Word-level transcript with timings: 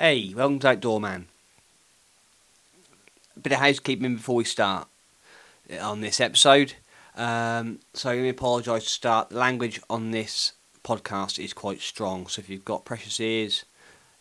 Hey, 0.00 0.32
welcome 0.32 0.60
to 0.60 0.68
Outdoor 0.68 1.00
Man. 1.00 1.26
A 3.36 3.40
bit 3.40 3.52
of 3.52 3.58
housekeeping 3.58 4.14
before 4.14 4.36
we 4.36 4.44
start 4.44 4.86
on 5.80 6.02
this 6.02 6.20
episode. 6.20 6.74
Um, 7.16 7.80
so 7.94 8.10
let 8.10 8.18
me 8.18 8.28
apologise 8.28 8.84
to 8.84 8.90
start. 8.90 9.30
The 9.30 9.38
language 9.38 9.80
on 9.90 10.12
this 10.12 10.52
podcast 10.84 11.42
is 11.44 11.52
quite 11.52 11.80
strong, 11.80 12.28
so 12.28 12.38
if 12.38 12.48
you've 12.48 12.64
got 12.64 12.84
precious 12.84 13.18
ears, 13.18 13.64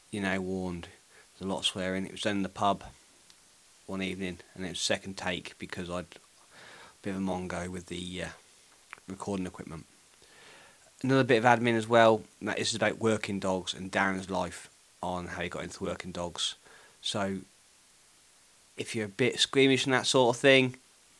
you're 0.09 0.23
now 0.23 0.39
warned. 0.39 0.87
There's 1.37 1.47
a 1.47 1.53
lot 1.53 1.59
of 1.59 1.65
swearing. 1.67 2.07
It 2.07 2.11
was 2.11 2.21
done 2.21 2.37
in 2.37 2.41
the 2.41 2.49
pub 2.49 2.83
one 3.85 4.01
evening, 4.01 4.39
and 4.55 4.65
it 4.65 4.69
was 4.69 4.79
second 4.79 5.15
take 5.15 5.59
because 5.59 5.91
I'd 5.91 6.05
a 6.15 7.03
bit 7.03 7.11
of 7.11 7.17
a 7.17 7.19
mongo 7.19 7.67
with 7.67 7.85
the 7.85 8.23
uh, 8.23 8.27
recording 9.07 9.45
equipment. 9.45 9.85
Another 11.03 11.23
bit 11.23 11.37
of 11.37 11.43
admin 11.43 11.77
as 11.77 11.87
well. 11.87 12.23
That 12.41 12.57
is 12.57 12.73
about 12.73 12.97
working 12.97 13.39
dogs 13.39 13.75
and 13.75 13.91
Darren's 13.91 14.31
life 14.31 14.71
on 15.01 15.27
how 15.27 15.41
he 15.41 15.49
got 15.49 15.63
into 15.63 15.83
working 15.83 16.11
dogs. 16.11 16.55
So, 17.01 17.39
if 18.77 18.95
you're 18.95 19.05
a 19.05 19.09
bit 19.09 19.39
squeamish 19.39 19.85
and 19.85 19.93
that 19.93 20.07
sort 20.07 20.35
of 20.35 20.41
thing, 20.41 20.75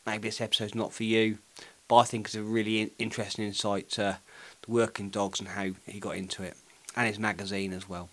maybe 0.05 0.27
this 0.27 0.41
episode's 0.41 0.75
not 0.75 0.93
for 0.93 1.03
you. 1.03 1.39
But 1.87 1.97
I 1.97 2.03
think 2.03 2.27
it's 2.27 2.35
a 2.35 2.43
really 2.43 2.91
interesting 2.99 3.45
insight 3.45 3.89
to 3.91 4.19
the 4.65 4.71
working 4.71 5.09
dogs 5.09 5.39
and 5.39 5.49
how 5.49 5.69
he 5.85 5.99
got 5.99 6.17
into 6.17 6.43
it, 6.43 6.55
and 6.95 7.07
his 7.07 7.19
magazine 7.19 7.73
as 7.73 7.87
well. 7.87 8.09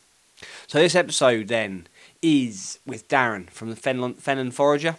So 0.66 0.78
this 0.78 0.94
episode 0.94 1.48
then 1.48 1.86
is 2.22 2.78
with 2.86 3.08
Darren 3.08 3.50
from 3.50 3.70
the 3.70 3.76
Fenland, 3.76 4.20
Fenland 4.20 4.52
Forager. 4.52 4.96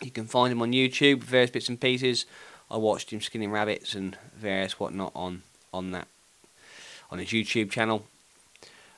You 0.00 0.10
can 0.10 0.26
find 0.26 0.52
him 0.52 0.62
on 0.62 0.72
YouTube, 0.72 1.22
various 1.22 1.50
bits 1.50 1.68
and 1.68 1.80
pieces. 1.80 2.26
I 2.70 2.76
watched 2.76 3.12
him 3.12 3.20
skinning 3.20 3.50
rabbits 3.50 3.94
and 3.94 4.16
various 4.36 4.80
whatnot 4.80 5.12
on 5.14 5.42
on 5.72 5.90
that 5.92 6.08
on 7.10 7.18
his 7.18 7.28
YouTube 7.28 7.70
channel. 7.70 8.06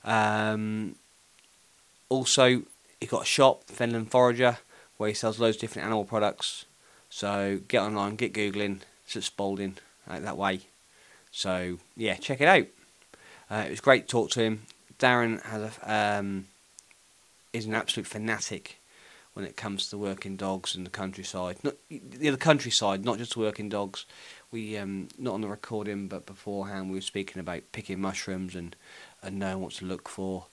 Um, 0.04 0.96
also, 2.08 2.62
he 3.00 3.06
got 3.06 3.22
a 3.22 3.26
shop, 3.26 3.66
Fenland 3.66 4.08
Forager, 4.10 4.58
where 4.96 5.08
he 5.08 5.14
sells 5.14 5.38
loads 5.38 5.56
of 5.56 5.60
different 5.60 5.86
animal 5.86 6.04
products. 6.04 6.64
So 7.10 7.60
get 7.68 7.82
online, 7.82 8.16
get 8.16 8.32
googling, 8.32 8.80
it's 9.06 9.26
Spalding 9.26 9.76
out 10.08 10.22
that 10.22 10.36
way. 10.36 10.60
So 11.30 11.78
yeah, 11.96 12.14
check 12.14 12.40
it 12.40 12.48
out. 12.48 12.66
Uh, 13.50 13.64
it 13.66 13.70
was 13.70 13.80
great 13.80 14.08
to 14.08 14.12
talk 14.12 14.30
to 14.30 14.42
him. 14.42 14.62
Darren 14.98 15.42
has 15.42 15.78
a, 15.82 16.18
um, 16.18 16.46
is 17.52 17.66
an 17.66 17.74
absolute 17.74 18.06
fanatic 18.06 18.78
when 19.34 19.44
it 19.44 19.56
comes 19.56 19.88
to 19.88 19.98
working 19.98 20.36
dogs 20.36 20.74
and 20.74 20.86
the 20.86 20.90
countryside. 20.90 21.56
Not 21.62 21.74
the 21.90 22.36
countryside, 22.36 23.04
not 23.04 23.18
just 23.18 23.36
working 23.36 23.68
dogs. 23.68 24.06
We 24.50 24.76
um, 24.76 25.08
not 25.18 25.34
on 25.34 25.40
the 25.40 25.48
recording, 25.48 26.06
but 26.06 26.26
beforehand 26.26 26.88
we 26.88 26.96
were 26.96 27.02
speaking 27.02 27.40
about 27.40 27.62
picking 27.72 28.00
mushrooms 28.00 28.54
and 28.54 28.76
and 29.24 29.38
knowing 29.38 29.60
what 29.60 29.72
to 29.72 29.84
look 29.84 30.08
for. 30.08 30.46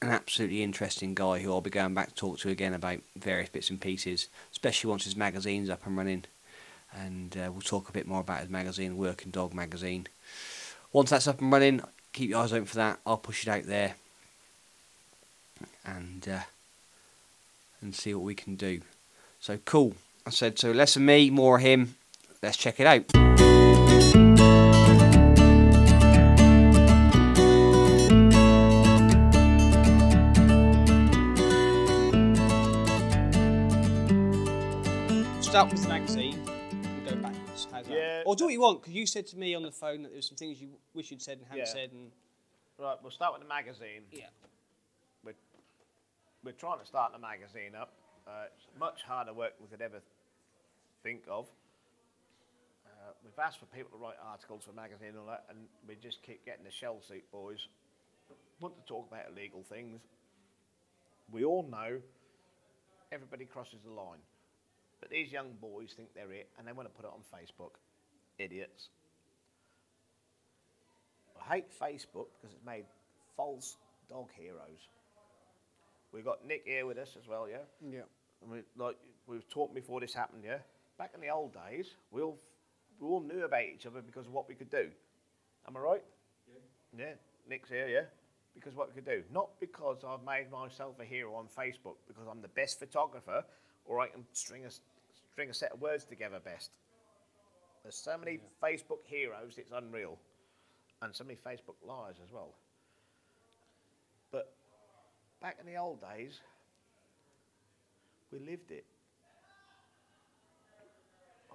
An 0.00 0.10
absolutely 0.10 0.62
interesting 0.62 1.14
guy 1.14 1.40
who 1.40 1.52
I'll 1.52 1.60
be 1.60 1.70
going 1.70 1.94
back 1.94 2.10
to 2.10 2.14
talk 2.14 2.38
to 2.40 2.50
again 2.50 2.74
about 2.74 3.00
various 3.16 3.48
bits 3.48 3.70
and 3.70 3.80
pieces, 3.80 4.28
especially 4.52 4.90
once 4.90 5.04
his 5.04 5.16
magazine's 5.16 5.70
up 5.70 5.84
and 5.86 5.96
running. 5.96 6.24
And 6.96 7.36
uh, 7.36 7.50
we'll 7.50 7.62
talk 7.62 7.88
a 7.88 7.92
bit 7.92 8.06
more 8.06 8.20
about 8.20 8.40
his 8.40 8.48
magazine, 8.48 8.96
Working 8.96 9.32
Dog 9.32 9.52
Magazine. 9.52 10.06
Once 10.92 11.10
that's 11.10 11.26
up 11.26 11.40
and 11.40 11.50
running, 11.50 11.82
keep 12.12 12.30
your 12.30 12.40
eyes 12.40 12.52
open 12.52 12.66
for 12.66 12.76
that. 12.76 13.00
I'll 13.04 13.16
push 13.16 13.46
it 13.46 13.50
out 13.50 13.64
there 13.64 13.96
and 15.84 16.28
uh, 16.28 16.40
and 17.80 17.94
see 17.94 18.14
what 18.14 18.24
we 18.24 18.34
can 18.34 18.56
do. 18.56 18.80
So 19.40 19.58
cool. 19.64 19.94
I 20.26 20.30
said 20.30 20.58
so. 20.58 20.72
Less 20.72 20.96
of 20.96 21.02
me, 21.02 21.30
more 21.30 21.56
of 21.56 21.62
him. 21.62 21.96
Let's 22.42 22.56
check 22.56 22.80
it 22.80 22.86
out. 22.86 24.17
Start 35.48 35.72
with 35.72 35.82
the 35.82 35.88
magazine 35.88 36.38
and 36.72 37.08
go 37.08 37.16
backwards. 37.16 37.66
How's 37.72 37.86
that? 37.86 37.92
Yeah. 37.94 38.22
Or 38.26 38.36
do 38.36 38.44
what 38.44 38.52
you 38.52 38.60
want, 38.60 38.82
because 38.82 38.94
you 38.94 39.06
said 39.06 39.26
to 39.28 39.36
me 39.38 39.54
on 39.54 39.62
the 39.62 39.72
phone 39.72 40.02
that 40.02 40.10
there 40.10 40.18
were 40.18 40.22
some 40.22 40.36
things 40.36 40.60
you 40.60 40.68
wish 40.92 41.10
you'd 41.10 41.22
said 41.22 41.38
and 41.38 41.46
hadn't 41.46 41.66
Yeah. 41.66 41.72
said, 41.72 41.92
and 41.92 42.12
Right, 42.78 42.96
we'll 43.02 43.10
start 43.10 43.32
with 43.32 43.42
the 43.42 43.48
magazine. 43.48 44.04
yeah. 44.12 44.28
We're, 45.24 45.34
we're 46.44 46.52
trying 46.52 46.78
to 46.80 46.86
start 46.86 47.12
the 47.12 47.18
magazine 47.18 47.74
up. 47.74 47.92
Uh, 48.26 48.44
it's 48.54 48.66
much 48.78 49.02
harder 49.02 49.32
work 49.32 49.56
than 49.56 49.64
we 49.66 49.70
could 49.70 49.80
ever 49.82 50.00
think 51.02 51.22
of. 51.28 51.48
Uh, 52.86 53.12
we've 53.24 53.38
asked 53.38 53.58
for 53.58 53.66
people 53.66 53.98
to 53.98 54.04
write 54.04 54.16
articles 54.22 54.64
for 54.64 54.72
magazine 54.74 55.08
and 55.08 55.18
all 55.18 55.26
that, 55.26 55.46
and 55.48 55.58
we 55.88 55.96
just 55.96 56.22
keep 56.22 56.44
getting 56.44 56.64
the 56.64 56.70
shell 56.70 57.00
suit 57.08 57.24
boys. 57.32 57.66
Want 58.60 58.76
to 58.76 58.82
talk 58.86 59.08
about 59.10 59.24
illegal 59.32 59.64
things. 59.68 60.00
We 61.32 61.44
all 61.44 61.62
know 61.62 62.00
everybody 63.10 63.46
crosses 63.46 63.78
the 63.84 63.90
line. 63.92 64.18
But 65.00 65.10
these 65.10 65.30
young 65.30 65.52
boys 65.60 65.92
think 65.96 66.08
they're 66.14 66.32
it, 66.32 66.48
and 66.58 66.66
they 66.66 66.72
want 66.72 66.88
to 66.88 66.94
put 66.94 67.04
it 67.04 67.12
on 67.12 67.20
Facebook. 67.32 67.72
Idiots. 68.38 68.88
I 71.40 71.54
hate 71.54 71.66
Facebook 71.70 72.28
because 72.40 72.54
it's 72.54 72.66
made 72.66 72.84
false 73.36 73.76
dog 74.08 74.28
heroes. 74.36 74.88
We've 76.12 76.24
got 76.24 76.46
Nick 76.46 76.62
here 76.66 76.86
with 76.86 76.98
us 76.98 77.16
as 77.20 77.28
well, 77.28 77.48
yeah. 77.48 77.58
Yeah. 77.90 78.06
And 78.42 78.50
we, 78.50 78.58
like 78.76 78.96
we've 79.26 79.48
talked 79.48 79.74
before 79.74 80.00
this 80.00 80.14
happened, 80.14 80.42
yeah. 80.44 80.58
Back 80.98 81.12
in 81.14 81.20
the 81.20 81.28
old 81.28 81.52
days, 81.52 81.86
we 82.10 82.22
all 82.22 82.38
we 83.00 83.06
all 83.06 83.20
knew 83.20 83.44
about 83.44 83.62
each 83.62 83.86
other 83.86 84.00
because 84.00 84.26
of 84.26 84.32
what 84.32 84.48
we 84.48 84.54
could 84.54 84.70
do. 84.70 84.88
Am 85.66 85.76
I 85.76 85.80
right? 85.80 86.04
Yeah. 86.48 87.04
Yeah. 87.04 87.12
Nick's 87.48 87.68
here, 87.68 87.88
yeah. 87.88 88.04
Because 88.54 88.74
what 88.74 88.88
we 88.88 88.94
could 88.94 89.04
do, 89.04 89.22
not 89.32 89.50
because 89.60 89.98
I've 90.06 90.24
made 90.24 90.50
myself 90.50 90.96
a 91.00 91.04
hero 91.04 91.34
on 91.34 91.46
Facebook, 91.46 91.96
because 92.08 92.26
I'm 92.28 92.42
the 92.42 92.48
best 92.48 92.78
photographer, 92.78 93.44
or 93.88 94.00
I 94.00 94.06
can 94.06 94.24
string 94.32 94.64
a 94.64 94.70
string 95.32 95.50
a 95.50 95.54
set 95.54 95.72
of 95.72 95.80
words 95.80 96.04
together 96.04 96.38
best. 96.38 96.70
There's 97.82 97.96
so 97.96 98.16
many 98.18 98.38
Facebook 98.62 98.98
heroes, 99.04 99.54
it's 99.56 99.72
unreal, 99.72 100.18
and 101.02 101.14
so 101.14 101.24
many 101.24 101.38
Facebook 101.44 101.76
liars 101.86 102.16
as 102.24 102.32
well. 102.32 102.54
But 104.30 104.52
back 105.40 105.56
in 105.60 105.66
the 105.66 105.78
old 105.78 106.00
days, 106.00 106.40
we 108.30 108.38
lived 108.40 108.70
it. 108.70 108.84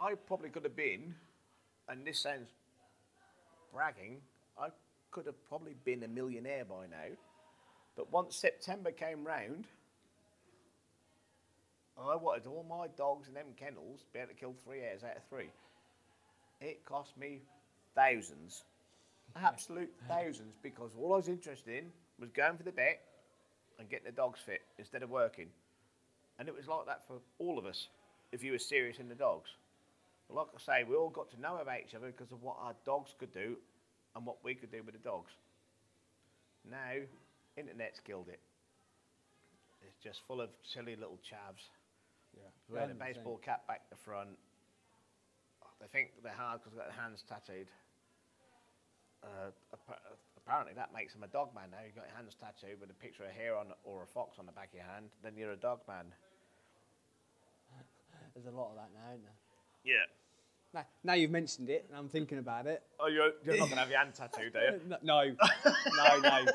I 0.01 0.15
probably 0.15 0.49
could 0.49 0.63
have 0.63 0.75
been, 0.75 1.13
and 1.87 2.05
this 2.05 2.19
sounds 2.19 2.49
bragging, 3.71 4.21
I 4.57 4.69
could 5.11 5.25
have 5.27 5.47
probably 5.47 5.75
been 5.85 6.03
a 6.03 6.07
millionaire 6.07 6.65
by 6.65 6.87
now. 6.89 7.15
But 7.95 8.11
once 8.11 8.35
September 8.35 8.91
came 8.91 9.23
round, 9.23 9.67
I 11.97 12.15
wanted 12.15 12.47
all 12.47 12.65
my 12.67 12.87
dogs 12.97 13.27
in 13.27 13.33
them 13.33 13.45
kennels 13.57 14.01
to 14.01 14.13
be 14.13 14.19
able 14.19 14.29
to 14.29 14.35
kill 14.35 14.55
three 14.65 14.79
hares 14.79 15.03
out 15.03 15.15
of 15.15 15.23
three. 15.29 15.49
It 16.59 16.83
cost 16.85 17.15
me 17.17 17.41
thousands, 17.95 18.63
absolute 19.35 19.93
thousands, 20.07 20.55
because 20.63 20.91
all 20.99 21.13
I 21.13 21.17
was 21.17 21.27
interested 21.27 21.77
in 21.77 21.85
was 22.19 22.31
going 22.31 22.57
for 22.57 22.63
the 22.63 22.71
bet 22.71 23.01
and 23.79 23.89
getting 23.89 24.05
the 24.05 24.11
dogs 24.11 24.39
fit 24.43 24.61
instead 24.77 25.03
of 25.03 25.09
working. 25.09 25.47
And 26.39 26.47
it 26.47 26.55
was 26.55 26.67
like 26.67 26.85
that 26.87 27.05
for 27.07 27.19
all 27.37 27.59
of 27.59 27.65
us 27.65 27.87
if 28.31 28.43
you 28.43 28.51
were 28.51 28.59
serious 28.59 28.97
in 28.97 29.07
the 29.07 29.15
dogs. 29.15 29.51
But 30.27 30.37
like 30.37 30.47
I 30.55 30.59
say, 30.59 30.83
we 30.83 30.95
all 30.95 31.09
got 31.09 31.29
to 31.31 31.41
know 31.41 31.57
about 31.57 31.79
each 31.85 31.95
other 31.95 32.07
because 32.07 32.31
of 32.31 32.41
what 32.41 32.57
our 32.61 32.73
dogs 32.85 33.13
could 33.19 33.33
do 33.33 33.57
and 34.15 34.25
what 34.25 34.37
we 34.43 34.55
could 34.55 34.71
do 34.71 34.81
with 34.83 34.95
the 34.95 35.01
dogs. 35.07 35.31
Now, 36.69 37.01
internet's 37.57 37.99
killed 37.99 38.29
it. 38.29 38.39
It's 39.85 40.03
just 40.03 40.21
full 40.27 40.41
of 40.41 40.49
silly 40.63 40.95
little 40.95 41.19
chavs. 41.23 41.69
Yeah. 42.35 42.49
Wearing 42.69 42.91
a 42.91 42.95
baseball 42.95 43.37
cap 43.37 43.67
back 43.67 43.89
to 43.89 43.95
front. 43.95 44.37
They 45.81 45.87
think 45.87 46.11
they're 46.23 46.31
hard 46.31 46.59
because 46.59 46.71
they've 46.73 46.79
got 46.79 46.95
their 46.95 47.03
hands 47.03 47.23
tattooed. 47.27 47.67
Uh, 49.23 49.51
apparently, 50.37 50.73
that 50.75 50.93
makes 50.93 51.13
them 51.13 51.23
a 51.23 51.27
dog 51.27 51.53
man 51.55 51.71
now. 51.71 51.77
You've 51.85 51.95
got 51.95 52.07
your 52.07 52.15
hands 52.15 52.35
tattooed 52.35 52.79
with 52.79 52.89
a 52.89 52.93
picture 52.93 53.23
of 53.23 53.29
a 53.29 53.33
hare 53.33 53.55
on 53.57 53.67
or 53.83 54.03
a 54.03 54.07
fox 54.07 54.39
on 54.39 54.45
the 54.45 54.51
back 54.51 54.69
of 54.69 54.75
your 54.75 54.83
hand, 54.87 55.09
then 55.23 55.33
you're 55.37 55.51
a 55.51 55.57
dog 55.57 55.79
man. 55.87 56.05
There's 58.33 58.47
a 58.47 58.51
lot 58.51 58.71
of 58.71 58.75
that 58.75 58.89
now, 58.93 59.11
isn't 59.11 59.23
there? 59.23 59.33
Yeah. 59.83 60.07
Now, 60.73 60.85
now 61.03 61.13
you've 61.13 61.31
mentioned 61.31 61.69
it, 61.69 61.85
and 61.89 61.97
I'm 61.97 62.09
thinking 62.09 62.39
about 62.39 62.65
it. 62.65 62.81
Oh, 62.99 63.07
you're, 63.07 63.31
you're 63.45 63.57
not 63.57 63.69
going 63.69 63.77
to 63.77 63.79
have 63.79 63.89
your 63.89 63.99
hand 63.99 64.13
tattooed, 64.15 64.55
are 64.55 64.71
you? 64.71 64.81
No, 64.89 64.97
no, 65.03 65.31
no, 65.97 66.19
no. 66.19 66.51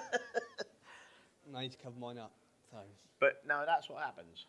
I 1.57 1.63
need 1.63 1.73
to 1.73 1.79
cover 1.79 1.99
mine 1.99 2.19
up. 2.19 2.33
So 2.71 2.79
But 3.21 3.43
no, 3.47 3.65
that's 3.65 3.89
what 3.89 4.03
happens. 4.03 4.47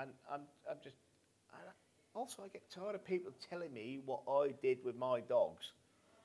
And 0.00 0.10
I'm, 0.32 0.40
I'm 0.68 0.76
just. 0.82 0.96
I, 1.52 1.58
also, 2.14 2.42
I 2.42 2.48
get 2.48 2.62
tired 2.70 2.94
of 2.94 3.04
people 3.04 3.32
telling 3.48 3.72
me 3.72 4.00
what 4.04 4.22
I 4.28 4.54
did 4.62 4.78
with 4.84 4.96
my 4.96 5.20
dogs 5.20 5.72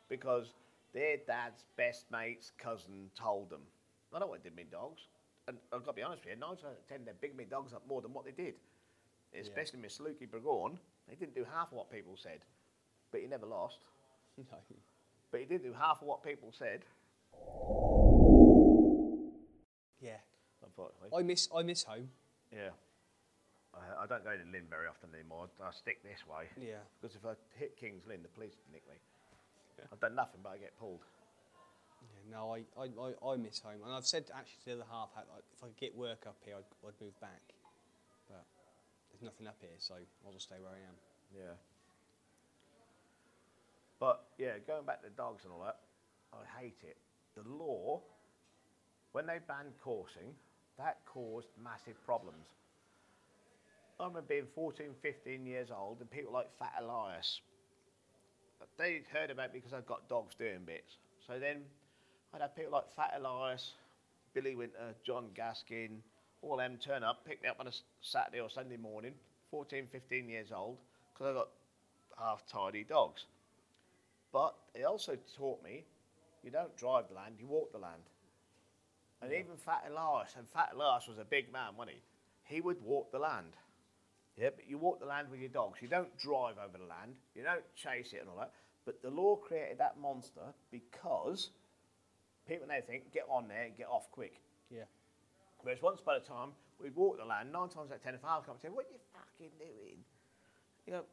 because 0.10 0.54
their 0.94 1.18
dad's 1.28 1.66
best 1.78 2.06
mate's 2.12 2.52
cousin 2.58 3.10
told 3.20 3.50
them. 3.50 3.62
I 4.14 4.20
know 4.20 4.28
what 4.28 4.40
I 4.40 4.44
did 4.44 4.56
with 4.56 4.66
my 4.66 4.78
dogs. 4.78 5.02
And 5.48 5.58
I've 5.72 5.86
got 5.86 5.92
to 5.92 5.96
be 5.96 6.02
honest 6.02 6.24
with 6.24 6.34
you, 6.34 6.40
nine 6.40 6.50
times 6.52 6.64
out 6.66 6.72
of 6.72 6.88
ten, 6.88 7.06
they 7.06 7.12
big 7.20 7.36
me 7.38 7.46
dogs 7.50 7.74
up 7.74 7.84
more 7.88 8.02
than 8.02 8.14
what 8.14 8.26
they 8.26 8.32
did. 8.32 8.56
Especially 9.40 9.80
Miss 9.80 10.00
Lukey 10.00 10.30
Burgorn. 10.30 10.78
They 11.10 11.16
didn't 11.16 11.36
do 11.36 11.46
half 11.54 11.68
of 11.68 11.74
what 11.74 11.92
people 11.92 12.16
said. 12.18 12.40
But 13.12 13.22
he 13.22 13.28
never 13.28 13.46
lost. 13.46 13.80
no. 14.38 14.58
But 15.32 15.42
he 15.42 15.46
did 15.46 15.62
do 15.62 15.74
half 15.74 16.02
of 16.02 16.08
what 16.08 16.24
people 16.24 16.54
said. 16.58 16.82
unfortunately. 20.64 21.10
I 21.14 21.22
miss 21.24 21.50
I 21.56 21.64
miss 21.64 21.84
home. 21.84 22.10
Yeah. 22.52 22.70
I, 23.76 24.04
I 24.04 24.06
don't 24.08 24.24
go 24.24 24.32
to 24.32 24.46
Lynn 24.52 24.68
very 24.70 24.88
often 24.88 25.10
anymore. 25.14 25.48
I 25.60 25.72
stick 25.72 26.02
this 26.04 26.24
way. 26.26 26.48
Yeah. 26.56 26.82
Because 27.02 27.16
if 27.16 27.26
I 27.26 27.36
hit 27.60 27.76
King's 27.76 28.08
Lynn, 28.08 28.24
the 28.24 28.32
police 28.32 28.56
nick 28.72 28.84
me. 28.88 28.96
I've 29.92 30.00
done 30.00 30.16
nothing 30.16 30.40
but 30.42 30.56
I 30.56 30.58
get 30.58 30.72
pulled. 30.80 31.04
Yeah, 32.02 32.38
no, 32.38 32.56
I, 32.56 32.64
I, 32.80 32.88
I, 32.88 33.34
I 33.34 33.36
miss 33.36 33.60
home, 33.60 33.84
and 33.84 33.92
I've 33.92 34.06
said 34.06 34.32
actually 34.32 34.64
to 34.64 34.66
the 34.66 34.76
other 34.80 34.90
half, 34.92 35.10
like, 35.16 35.44
if 35.52 35.64
I 35.64 35.68
could 35.68 35.78
get 35.78 35.96
work 35.98 36.24
up 36.28 36.38
here, 36.46 36.56
I'd, 36.56 36.88
I'd 36.88 36.96
move 37.02 37.20
back. 37.20 37.44
But 38.30 38.46
there's 39.12 39.24
nothing 39.24 39.48
up 39.48 39.58
here, 39.60 39.76
so 39.80 39.96
I'll 40.26 40.34
just 40.34 40.46
stay 40.46 40.56
where 40.62 40.72
I 40.72 40.80
am. 40.88 40.96
Yeah. 41.36 41.56
But 44.00 44.24
yeah, 44.38 44.60
going 44.66 44.86
back 44.86 45.04
to 45.04 45.10
dogs 45.10 45.44
and 45.44 45.54
all 45.54 45.64
that, 45.66 45.80
I 46.34 46.62
hate 46.62 46.80
it. 46.84 46.98
The 47.36 47.48
law, 47.50 48.02
when 49.12 49.26
they 49.26 49.40
banned 49.48 49.74
coursing, 49.84 50.36
that 50.78 51.00
caused 51.06 51.48
massive 51.62 51.96
problems. 52.06 52.48
I 54.00 54.04
remember 54.04 54.22
being 54.28 54.48
14, 54.54 54.88
15 55.02 55.46
years 55.46 55.70
old, 55.76 56.02
and 56.02 56.12
people 56.12 56.34
like 56.34 56.48
Fat 56.60 56.74
Elias, 56.82 57.42
they 58.78 59.04
heard 59.12 59.32
about 59.32 59.54
me 59.54 59.60
because 59.60 59.74
I'd 59.74 59.86
got 59.86 60.10
dogs 60.10 60.36
doing 60.36 60.60
bits. 60.66 60.98
So 61.26 61.40
then 61.40 61.62
I'd 62.34 62.42
have 62.42 62.56
people 62.56 62.74
like 62.74 62.94
Fat 62.96 63.14
Elias, 63.18 63.74
Billy 64.34 64.56
Winter, 64.56 64.94
John 65.06 65.28
Gaskin, 65.34 66.00
all 66.42 66.58
them 66.58 66.78
turn 66.78 67.04
up, 67.04 67.26
pick 67.26 67.42
me 67.42 67.48
up 67.48 67.58
on 67.60 67.68
a 67.68 67.72
Saturday 68.02 68.42
or 68.42 68.50
Sunday 68.50 68.78
morning, 68.78 69.14
14, 69.50 69.88
15 69.90 70.28
years 70.28 70.52
old, 70.54 70.78
because 71.14 71.32
I 71.32 71.34
got 71.34 71.50
half 72.20 72.46
tidy 72.48 72.84
dogs. 72.84 73.26
But 74.34 74.56
it 74.74 74.84
also 74.84 75.18
taught 75.38 75.64
me 75.64 75.86
you 76.44 76.52
don't 76.52 76.76
drive 76.76 77.08
the 77.08 77.16
land, 77.16 77.36
you 77.40 77.48
walk 77.48 77.72
the 77.72 77.80
land. 77.80 78.02
And 79.22 79.32
even 79.32 79.56
Fat 79.58 79.86
Elias, 79.90 80.36
and 80.38 80.48
Fat 80.50 80.72
Elias 80.76 81.08
was 81.08 81.18
a 81.18 81.24
big 81.24 81.52
man, 81.54 81.78
wasn't 81.78 81.96
he? 81.96 82.56
He 82.56 82.62
would 82.62 82.82
walk 82.84 83.12
the 83.12 83.20
land. 83.20 83.54
Yeah, 84.38 84.50
but 84.56 84.68
you 84.68 84.78
walk 84.78 85.00
the 85.00 85.06
land 85.06 85.30
with 85.32 85.40
your 85.40 85.50
dogs. 85.50 85.80
You 85.82 85.88
don't 85.88 86.16
drive 86.18 86.56
over 86.58 86.78
the 86.78 86.84
land. 86.90 87.16
You 87.36 87.44
don't 87.44 87.64
chase 87.76 88.12
it 88.14 88.20
and 88.22 88.30
all 88.30 88.38
that. 88.38 88.52
But 88.86 89.02
the 89.02 89.10
law 89.10 89.36
created 89.38 89.78
that 89.80 89.98
monster 90.00 90.42
because 90.72 91.50
people 92.48 92.68
now 92.68 92.80
think 92.86 93.12
get 93.14 93.26
on 93.30 93.48
there, 93.48 93.70
get 93.78 93.88
off 93.88 94.12
quick. 94.12 94.42
Yeah. 94.70 94.84
Whereas 95.62 95.82
once 95.82 96.02
upon 96.02 96.16
a 96.18 96.20
time, 96.20 96.50
we'd 96.84 96.96
walk 96.96 97.18
the 97.18 97.26
land, 97.26 97.52
nine 97.52 97.70
times 97.70 97.92
out 97.92 97.98
of 97.98 98.04
ten, 98.04 98.14
if 98.14 98.24
I 98.26 98.38
come 98.46 98.56
and 98.56 98.62
say, 98.62 98.68
What 98.70 98.86
are 98.86 98.92
you 98.92 99.00
fucking 99.14 99.52
doing? 99.58 99.98
You 100.86 100.94
know, 100.94 101.04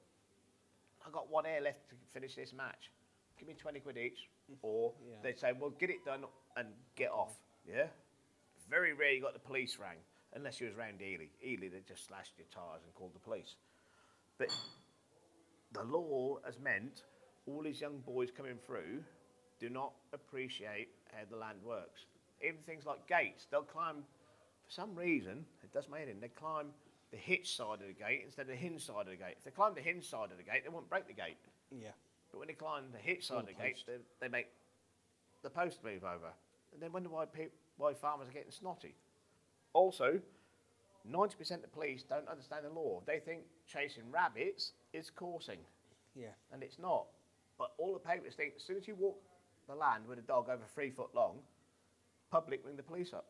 I 1.06 1.10
got 1.10 1.30
one 1.30 1.46
air 1.46 1.60
left 1.60 1.88
to 1.90 1.94
finish 2.12 2.34
this 2.34 2.52
match. 2.52 2.90
Give 3.38 3.48
me 3.48 3.54
20 3.54 3.80
quid 3.80 3.96
each. 3.96 4.28
Or 4.62 4.92
Yeah. 5.08 5.16
they'd 5.22 5.38
say, 5.38 5.52
Well, 5.58 5.70
get 5.70 5.88
it 5.90 6.04
done 6.04 6.24
and 6.56 6.68
get 6.96 7.10
off. 7.10 7.32
Yeah? 7.66 7.86
Very 8.68 8.92
rare 8.92 9.12
you 9.12 9.22
got 9.22 9.32
the 9.32 9.38
police 9.38 9.78
rang, 9.80 9.96
unless 10.34 10.60
you 10.60 10.66
was 10.66 10.76
round 10.76 11.00
Ely. 11.00 11.26
Ely, 11.44 11.68
they 11.68 11.82
just 11.86 12.06
slashed 12.06 12.32
your 12.36 12.46
tyres 12.52 12.82
and 12.84 12.94
called 12.94 13.14
the 13.14 13.20
police. 13.20 13.56
But 14.38 14.48
the 15.72 15.84
law 15.84 16.38
has 16.44 16.58
meant 16.58 17.02
all 17.46 17.62
these 17.62 17.80
young 17.80 17.98
boys 17.98 18.30
coming 18.30 18.56
through 18.66 19.02
do 19.60 19.68
not 19.68 19.92
appreciate 20.12 20.88
how 21.12 21.22
the 21.30 21.36
land 21.36 21.58
works. 21.64 22.06
Even 22.44 22.58
things 22.66 22.84
like 22.86 23.06
gates, 23.06 23.46
they'll 23.50 23.62
climb, 23.62 23.96
for 24.64 24.72
some 24.72 24.94
reason, 24.96 25.44
it 25.62 25.72
does 25.72 25.88
make 25.88 26.08
it, 26.08 26.20
they 26.20 26.28
climb 26.28 26.68
the 27.12 27.16
hitch 27.16 27.54
side 27.56 27.80
of 27.80 27.86
the 27.86 27.92
gate 27.92 28.22
instead 28.24 28.42
of 28.42 28.48
the 28.48 28.56
hinge 28.56 28.84
side 28.84 29.02
of 29.02 29.06
the 29.06 29.16
gate. 29.16 29.36
If 29.38 29.44
they 29.44 29.50
climb 29.50 29.74
the 29.74 29.82
hinge 29.82 30.08
side 30.08 30.30
of 30.32 30.38
the 30.38 30.42
gate, 30.42 30.62
they 30.64 30.70
won't 30.70 30.88
break 30.88 31.06
the 31.06 31.12
gate. 31.12 31.36
Yeah. 31.70 31.94
But 32.32 32.38
when 32.38 32.48
they 32.48 32.54
climb 32.54 32.84
the 32.90 32.98
hitch 32.98 33.26
side 33.28 33.36
Or 33.36 33.40
of 33.40 33.46
the 33.46 33.52
the 33.52 33.62
gate, 33.62 33.84
they, 33.86 33.96
they 34.20 34.28
make 34.28 34.48
the 35.42 35.50
post 35.50 35.84
move 35.84 36.02
over. 36.02 36.32
And 36.72 36.82
then 36.82 36.90
wonder 36.92 37.10
why, 37.10 37.26
peop 37.26 37.52
why 37.76 37.94
farmers 37.94 38.28
are 38.28 38.32
getting 38.32 38.50
snotty. 38.50 38.94
Also, 39.72 40.20
90% 41.10 41.50
of 41.52 41.62
the 41.62 41.68
police 41.68 42.02
don't 42.02 42.28
understand 42.28 42.64
the 42.64 42.70
law. 42.70 43.02
They 43.06 43.18
think 43.18 43.42
chasing 43.66 44.04
rabbits 44.10 44.72
is 44.92 45.10
coursing 45.10 45.58
Yeah. 46.14 46.34
and 46.52 46.62
it's 46.62 46.78
not. 46.78 47.06
But 47.58 47.72
all 47.78 47.92
the 47.92 47.98
papers 48.00 48.34
think 48.34 48.54
as 48.56 48.62
soon 48.62 48.76
as 48.76 48.86
you 48.88 48.94
walk 48.94 49.18
the 49.66 49.74
land 49.74 50.06
with 50.06 50.18
a 50.18 50.22
dog 50.22 50.48
over 50.48 50.64
three 50.74 50.90
foot 50.90 51.14
long, 51.14 51.42
public 52.30 52.64
ring 52.64 52.76
the 52.76 52.82
police 52.82 53.12
up. 53.12 53.26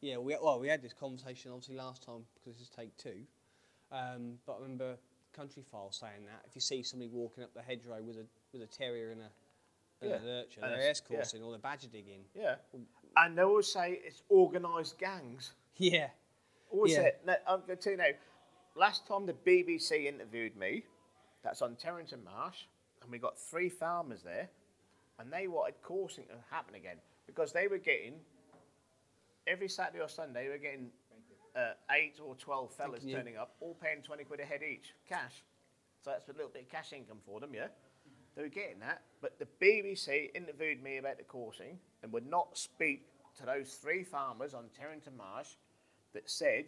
Yeah, 0.00 0.18
we 0.18 0.36
well 0.40 0.60
we 0.60 0.68
had 0.68 0.82
this 0.82 0.92
conversation 0.92 1.50
obviously 1.52 1.76
last 1.76 2.02
time 2.02 2.26
because 2.34 2.58
this 2.58 2.62
is 2.62 2.68
take 2.68 2.94
two, 2.96 3.26
um, 3.90 4.38
but 4.44 4.54
I 4.54 4.56
remember 4.62 4.96
Countryfile 5.36 5.92
saying 5.92 6.24
that 6.26 6.44
if 6.46 6.54
you 6.54 6.60
see 6.60 6.82
somebody 6.82 7.08
walking 7.10 7.44
up 7.44 7.52
the 7.54 7.62
hedgerow 7.62 8.02
with 8.02 8.16
a 8.18 8.26
with 8.52 8.62
a 8.62 8.66
terrier 8.66 9.12
and 9.12 9.20
a, 9.22 9.30
and 10.02 10.10
Yeah, 10.10 10.16
a 10.18 10.24
lurcher, 10.24 10.60
and 10.62 10.72
they're 10.72 10.90
it's- 10.90 11.32
yeah. 11.34 11.40
or 11.42 11.50
they're 11.52 11.58
badger 11.58 11.88
digging. 11.88 12.24
Yeah. 12.34 12.56
And 13.16 13.38
they 13.38 13.42
always 13.42 13.72
say 13.72 13.92
it's 14.04 14.22
organised 14.30 14.98
gangs. 14.98 15.54
Yeah, 15.78 16.08
Always 16.70 16.92
Yeah. 16.94 17.02
it. 17.02 17.22
I'm 17.46 17.60
going 17.60 17.76
to 17.76 17.76
tell 17.76 17.92
you 17.92 17.98
now, 17.98 18.10
last 18.74 19.06
time 19.06 19.26
the 19.26 19.34
BBC 19.34 20.06
interviewed 20.06 20.56
me, 20.56 20.84
that's 21.44 21.62
on 21.62 21.76
Terrington 21.76 22.24
Marsh, 22.24 22.62
and 23.02 23.10
we 23.10 23.18
got 23.18 23.38
three 23.38 23.68
farmers 23.68 24.22
there, 24.22 24.48
and 25.18 25.32
they 25.32 25.46
wanted 25.48 25.74
coursing 25.82 26.24
to 26.26 26.34
happen 26.50 26.74
again 26.74 26.96
because 27.26 27.52
they 27.52 27.68
were 27.68 27.78
getting, 27.78 28.14
every 29.46 29.68
Saturday 29.68 30.00
or 30.02 30.08
Sunday, 30.08 30.44
they 30.44 30.48
were 30.48 30.58
getting 30.58 30.90
uh, 31.54 31.72
eight 31.92 32.18
or 32.24 32.34
12 32.34 32.72
fellas 32.72 32.92
Thinking 33.00 33.08
you- 33.10 33.16
turning 33.16 33.36
up, 33.36 33.54
all 33.60 33.74
paying 33.74 34.02
20 34.02 34.24
quid 34.24 34.40
a 34.40 34.44
head 34.44 34.60
each, 34.62 34.94
cash. 35.08 35.44
So 36.02 36.10
that's 36.10 36.28
a 36.28 36.32
little 36.32 36.50
bit 36.50 36.62
of 36.62 36.68
cash 36.70 36.92
income 36.92 37.18
for 37.24 37.40
them, 37.40 37.54
yeah? 37.54 37.68
They 38.34 38.42
were 38.42 38.48
getting 38.48 38.78
that, 38.80 39.02
but 39.22 39.38
the 39.38 39.46
BBC 39.60 40.30
interviewed 40.34 40.82
me 40.82 40.98
about 40.98 41.16
the 41.18 41.24
coursing 41.24 41.78
and 42.02 42.12
would 42.12 42.26
not 42.26 42.56
speak 42.58 43.06
to 43.38 43.46
those 43.46 43.74
three 43.74 44.04
farmers 44.04 44.52
on 44.54 44.64
Terrington 44.78 45.16
Marsh 45.16 45.48
that 46.14 46.28
said 46.28 46.66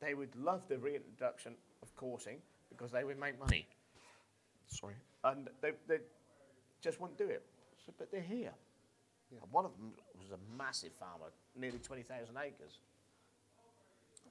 they 0.00 0.14
would 0.14 0.34
love 0.36 0.62
the 0.68 0.78
reintroduction 0.78 1.54
of 1.82 1.94
coursing 1.96 2.38
because 2.70 2.90
they 2.90 3.04
would 3.04 3.18
make 3.18 3.38
money. 3.38 3.66
Sorry. 4.66 4.94
And 5.24 5.48
they, 5.60 5.72
they 5.88 5.98
just 6.82 7.00
wouldn't 7.00 7.18
do 7.18 7.28
it. 7.28 7.42
So, 7.84 7.92
but 7.98 8.10
they're 8.10 8.20
here. 8.20 8.52
And 9.30 9.40
one 9.50 9.64
of 9.64 9.72
them 9.76 9.92
was 10.18 10.30
a 10.30 10.56
massive 10.56 10.92
farmer, 10.92 11.32
nearly 11.56 11.78
20,000 11.78 12.36
acres. 12.36 12.78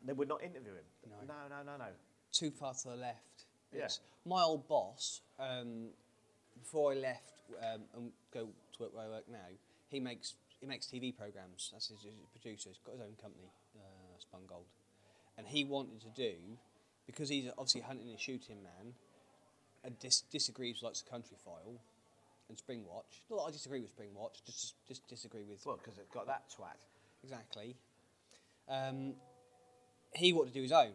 They 0.06 0.14
would 0.14 0.28
not 0.28 0.44
interview 0.44 0.74
him. 0.74 0.86
No. 1.10 1.34
no, 1.34 1.56
no, 1.56 1.72
no. 1.72 1.78
no. 1.78 1.92
too 2.32 2.52
far 2.52 2.74
to 2.74 2.90
the 2.90 2.96
left. 2.96 3.46
Yeah. 3.74 3.88
My 4.26 4.42
old 4.42 4.68
boss, 4.68 5.22
um, 5.40 5.90
before 6.58 6.94
I 6.94 6.96
left 6.96 7.42
um, 7.62 7.82
and 7.96 8.12
go 8.34 8.48
to 8.74 8.84
work 8.84 8.96
where 8.96 9.06
I 9.06 9.10
work 9.10 9.26
now, 9.30 9.50
he 9.90 10.00
makes 10.00 10.36
he 10.60 10.66
makes 10.66 10.88
TV 10.88 11.16
programs. 11.16 11.70
That's 11.72 11.88
his, 11.90 12.04
his 12.04 12.14
producer. 12.32 12.70
He's 12.70 12.80
got 12.86 12.94
his 12.94 13.02
own 13.02 13.16
company, 13.22 13.52
uh, 13.76 13.95
Spun 14.28 14.42
Gold, 14.48 14.66
and 15.38 15.48
he 15.48 15.64
wanted 15.64 16.02
to 16.02 16.10
do 16.10 16.34
because 17.06 17.30
he's 17.30 17.48
obviously 17.58 17.82
a 17.82 17.86
hunting 17.86 18.10
and 18.10 18.20
shooting 18.20 18.64
man, 18.64 18.94
and 19.84 19.98
dis- 20.00 20.24
disagrees 20.32 20.82
with 20.82 20.84
like 20.84 20.94
the 20.96 21.10
Countryfile 21.10 21.78
and 22.50 22.58
Springwatch. 22.58 23.22
Not 23.30 23.38
that 23.38 23.44
I 23.48 23.52
disagree 23.52 23.82
with 23.82 23.96
Springwatch, 23.96 24.44
just 24.46 24.76
just 24.88 25.08
disagree 25.08 25.44
with 25.44 25.66
Well, 25.66 25.78
because 25.78 25.98
it's 25.98 26.12
got 26.12 26.28
that 26.28 26.44
twat. 26.50 26.78
Exactly. 27.24 27.76
Um, 28.68 29.14
he 30.14 30.34
wanted 30.34 30.54
to 30.54 30.60
do 30.60 30.64
his 30.64 30.72
own, 30.72 30.94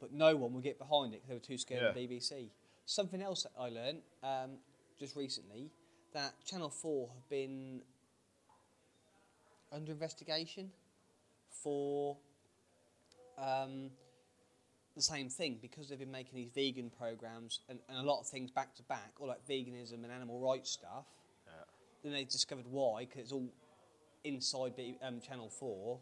but 0.00 0.12
no 0.12 0.36
one 0.36 0.52
would 0.54 0.64
get 0.64 0.78
behind 0.78 1.14
it 1.14 1.22
because 1.22 1.28
they 1.28 1.34
were 1.34 1.40
too 1.40 1.58
scared 1.58 1.82
of 1.82 1.94
the 1.94 2.00
BBC. 2.00 2.50
Something 2.84 3.22
else 3.22 3.44
that 3.44 3.52
I 3.58 3.68
learned 3.68 4.02
um, 4.22 4.58
just 4.98 5.14
recently 5.14 5.70
that 6.12 6.34
Channel 6.44 6.70
4 6.70 7.08
have 7.14 7.28
been 7.28 7.82
under 9.70 9.92
investigation 9.92 10.70
for 11.48 12.16
um, 13.38 13.90
the 14.94 15.02
same 15.02 15.28
thing 15.28 15.58
because 15.60 15.88
they've 15.88 15.98
been 15.98 16.10
making 16.10 16.34
these 16.34 16.50
vegan 16.54 16.90
programs 16.90 17.60
and, 17.68 17.78
and 17.88 17.98
a 17.98 18.02
lot 18.02 18.20
of 18.20 18.26
things 18.26 18.50
back 18.50 18.74
to 18.76 18.82
back, 18.84 19.12
all 19.18 19.28
like 19.28 19.46
veganism 19.48 20.04
and 20.04 20.12
animal 20.12 20.40
rights 20.40 20.70
stuff. 20.70 21.06
Then 22.02 22.12
they 22.12 22.24
discovered 22.24 22.66
why, 22.68 23.04
because 23.04 23.22
it's 23.22 23.32
all 23.32 23.48
inside 24.24 24.76
B, 24.76 24.98
um, 25.02 25.20
Channel 25.20 25.48
4, 25.48 25.98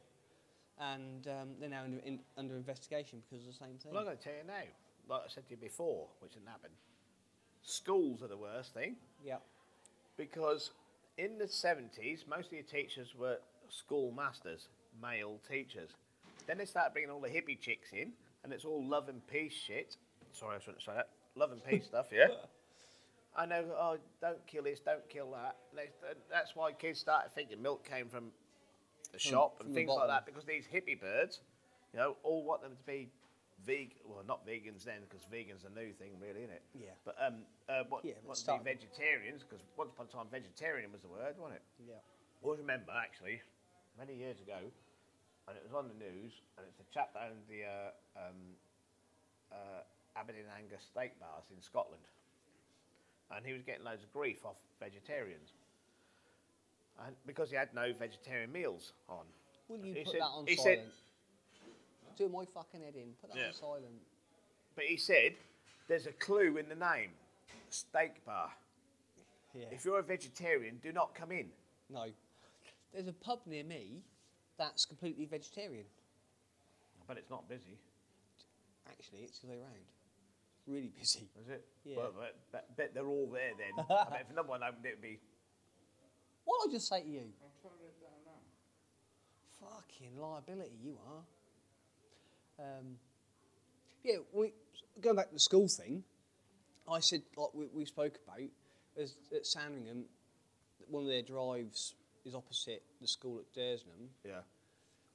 and 0.80 1.26
um, 1.26 1.48
they're 1.60 1.68
now 1.68 1.84
under, 1.84 1.98
in, 1.98 2.20
under 2.38 2.56
investigation 2.56 3.22
because 3.28 3.46
of 3.46 3.52
the 3.52 3.58
same 3.58 3.76
thing. 3.76 3.92
Well, 3.92 4.00
I'm 4.00 4.06
going 4.06 4.16
to 4.16 4.22
tell 4.22 4.32
you 4.32 4.46
now, 4.46 5.14
like 5.14 5.22
I 5.26 5.28
said 5.28 5.44
to 5.46 5.50
you 5.50 5.56
before, 5.58 6.06
which 6.20 6.32
didn't 6.32 6.48
happen. 6.48 6.70
Schools 7.62 8.22
are 8.22 8.28
the 8.28 8.38
worst 8.38 8.72
thing 8.72 8.96
yeah, 9.22 9.36
because 10.16 10.70
in 11.18 11.36
the 11.36 11.44
70s, 11.44 12.26
most 12.26 12.46
of 12.46 12.52
your 12.52 12.62
teachers 12.62 13.14
were 13.14 13.36
schoolmasters, 13.68 14.68
male 15.02 15.38
teachers. 15.46 15.90
Then 16.50 16.58
they 16.58 16.64
started 16.64 16.92
bringing 16.92 17.12
all 17.12 17.20
the 17.20 17.28
hippie 17.28 17.60
chicks 17.60 17.92
in, 17.92 18.10
and 18.42 18.52
it's 18.52 18.64
all 18.64 18.84
love 18.84 19.08
and 19.08 19.24
peace 19.28 19.52
shit. 19.52 19.96
Sorry, 20.32 20.56
I 20.56 20.58
shouldn't 20.58 20.82
say 20.82 20.90
that. 20.96 21.10
Love 21.36 21.52
and 21.52 21.62
peace 21.62 21.86
stuff, 21.86 22.06
yeah? 22.10 22.26
I 23.36 23.46
know, 23.46 23.62
oh, 23.78 23.98
don't 24.20 24.44
kill 24.48 24.64
this, 24.64 24.80
don't 24.80 25.08
kill 25.08 25.30
that. 25.30 25.54
That's 26.28 26.56
why 26.56 26.72
kids 26.72 26.98
started 26.98 27.30
thinking 27.36 27.62
milk 27.62 27.88
came 27.88 28.08
from 28.08 28.32
the 29.12 29.18
shop 29.20 29.58
from 29.58 29.66
and 29.66 29.76
things 29.76 29.92
like 29.94 30.08
that 30.08 30.26
because 30.26 30.44
these 30.44 30.66
hippie 30.66 31.00
birds, 31.00 31.38
you 31.94 32.00
know, 32.00 32.16
all 32.24 32.42
want 32.42 32.62
them 32.62 32.72
to 32.72 32.82
be 32.82 33.10
vegan. 33.64 34.02
Well, 34.04 34.24
not 34.26 34.44
vegans 34.44 34.82
then 34.82 35.06
because 35.08 35.24
vegans 35.32 35.62
are 35.62 35.70
a 35.70 35.84
new 35.84 35.92
thing, 35.92 36.18
really, 36.20 36.42
isn't 36.42 36.50
it? 36.50 36.62
Yeah. 36.74 36.98
But 37.04 37.14
um, 37.24 37.46
uh, 37.68 37.84
what, 37.88 38.04
Yeah, 38.04 38.14
want 38.26 38.40
to 38.40 38.58
be 38.58 38.64
vegetarians 38.64 39.44
because 39.48 39.64
once 39.78 39.92
upon 39.94 40.06
a 40.06 40.10
time 40.10 40.26
vegetarian 40.32 40.90
was 40.90 41.02
the 41.02 41.10
word, 41.14 41.38
wasn't 41.38 41.62
it? 41.62 41.62
yeah. 41.86 41.94
I 41.94 42.44
always 42.44 42.58
remember 42.58 42.90
actually, 42.90 43.40
many 43.96 44.16
years 44.16 44.40
ago, 44.40 44.58
and 45.48 45.56
it 45.56 45.62
was 45.64 45.74
on 45.74 45.88
the 45.88 45.94
news, 45.98 46.32
and 46.58 46.66
it's 46.68 46.80
a 46.80 46.88
chap 46.94 47.12
that 47.14 47.22
owned 47.30 47.42
the 47.48 47.64
uh, 47.64 47.90
um, 48.28 48.38
uh, 49.52 49.82
Aberdeen 50.16 50.44
Angus 50.56 50.82
steak 50.90 51.18
bars 51.20 51.44
in 51.54 51.60
Scotland, 51.62 52.02
and 53.34 53.44
he 53.44 53.52
was 53.52 53.62
getting 53.62 53.84
loads 53.84 54.02
of 54.02 54.12
grief 54.12 54.44
off 54.44 54.56
vegetarians, 54.78 55.50
and 57.04 57.14
because 57.26 57.50
he 57.50 57.56
had 57.56 57.72
no 57.74 57.92
vegetarian 57.98 58.52
meals 58.52 58.92
on. 59.08 59.24
Will 59.68 59.78
you 59.84 59.94
He 59.94 60.02
put 60.04 60.12
said- 60.12 60.20
that 60.20 60.24
on 60.34 60.46
he 60.46 60.56
said- 60.56 60.78
silent? 60.78 60.94
Do 62.16 62.28
my 62.28 62.44
fucking 62.44 62.82
head 62.82 62.96
in. 62.96 63.14
Put 63.22 63.30
that 63.32 63.38
Yeah. 63.38 63.46
on 63.46 63.52
silent. 63.54 64.02
But 64.74 64.84
he 64.84 64.96
said, 64.98 65.36
"There's 65.86 66.06
a 66.06 66.12
clue 66.12 66.58
in 66.58 66.68
the 66.68 66.74
name, 66.74 67.12
steak 67.70 68.22
bar. 68.26 68.52
Yeah. 69.54 69.68
If 69.70 69.84
you're 69.86 70.00
a 70.00 70.02
vegetarian, 70.02 70.78
do 70.78 70.92
not 70.92 71.14
come 71.14 71.32
in." 71.32 71.50
No. 71.88 72.12
There's 72.92 73.06
a 73.06 73.12
pub 73.12 73.46
near 73.46 73.64
me 73.64 74.02
that's 74.60 74.84
completely 74.84 75.24
vegetarian. 75.24 75.86
But 77.08 77.16
it's 77.16 77.30
not 77.30 77.48
busy, 77.48 77.78
Actually, 78.86 79.20
it's 79.20 79.38
the 79.38 79.48
other 79.48 79.56
way 79.56 79.62
around. 79.62 79.86
It's 80.58 80.68
really 80.68 80.92
busy. 80.96 81.28
is 81.40 81.48
it? 81.48 81.64
Yeah. 81.84 81.96
Well, 81.96 82.12
but, 82.16 82.36
but, 82.52 82.76
bet 82.76 82.94
they're 82.94 83.06
all 83.06 83.30
there 83.32 83.52
then. 83.56 83.84
I 83.90 84.04
bet 84.10 84.20
if 84.26 84.30
another 84.30 84.48
one 84.48 84.62
opened, 84.62 84.84
it'd 84.84 85.00
be. 85.00 85.18
What 86.44 86.62
did 86.64 86.70
I 86.70 86.76
just 86.76 86.88
say 86.88 87.02
to 87.02 87.08
you? 87.08 87.20
I'm 87.20 87.54
trying 87.62 87.78
to 87.78 87.84
live 87.84 87.98
down 88.00 88.20
now. 88.26 89.68
Fucking 89.68 90.20
liability, 90.20 90.76
you 90.82 90.96
are. 91.08 92.66
Um, 92.66 92.96
yeah, 94.04 94.16
we, 94.32 94.52
going 95.00 95.16
back 95.16 95.28
to 95.28 95.34
the 95.34 95.40
school 95.40 95.68
thing, 95.68 96.04
I 96.90 97.00
said, 97.00 97.22
like 97.36 97.54
we, 97.54 97.66
we 97.72 97.84
spoke 97.84 98.18
about, 98.26 98.48
is 98.96 99.16
at 99.34 99.46
Sandringham, 99.46 100.04
one 100.88 101.04
of 101.04 101.08
their 101.08 101.22
drives 101.22 101.94
is 102.30 102.34
opposite 102.36 102.82
the 103.00 103.08
school 103.08 103.40
at 103.40 103.52
Dersingham. 103.58 104.08
Yeah. 104.24 104.40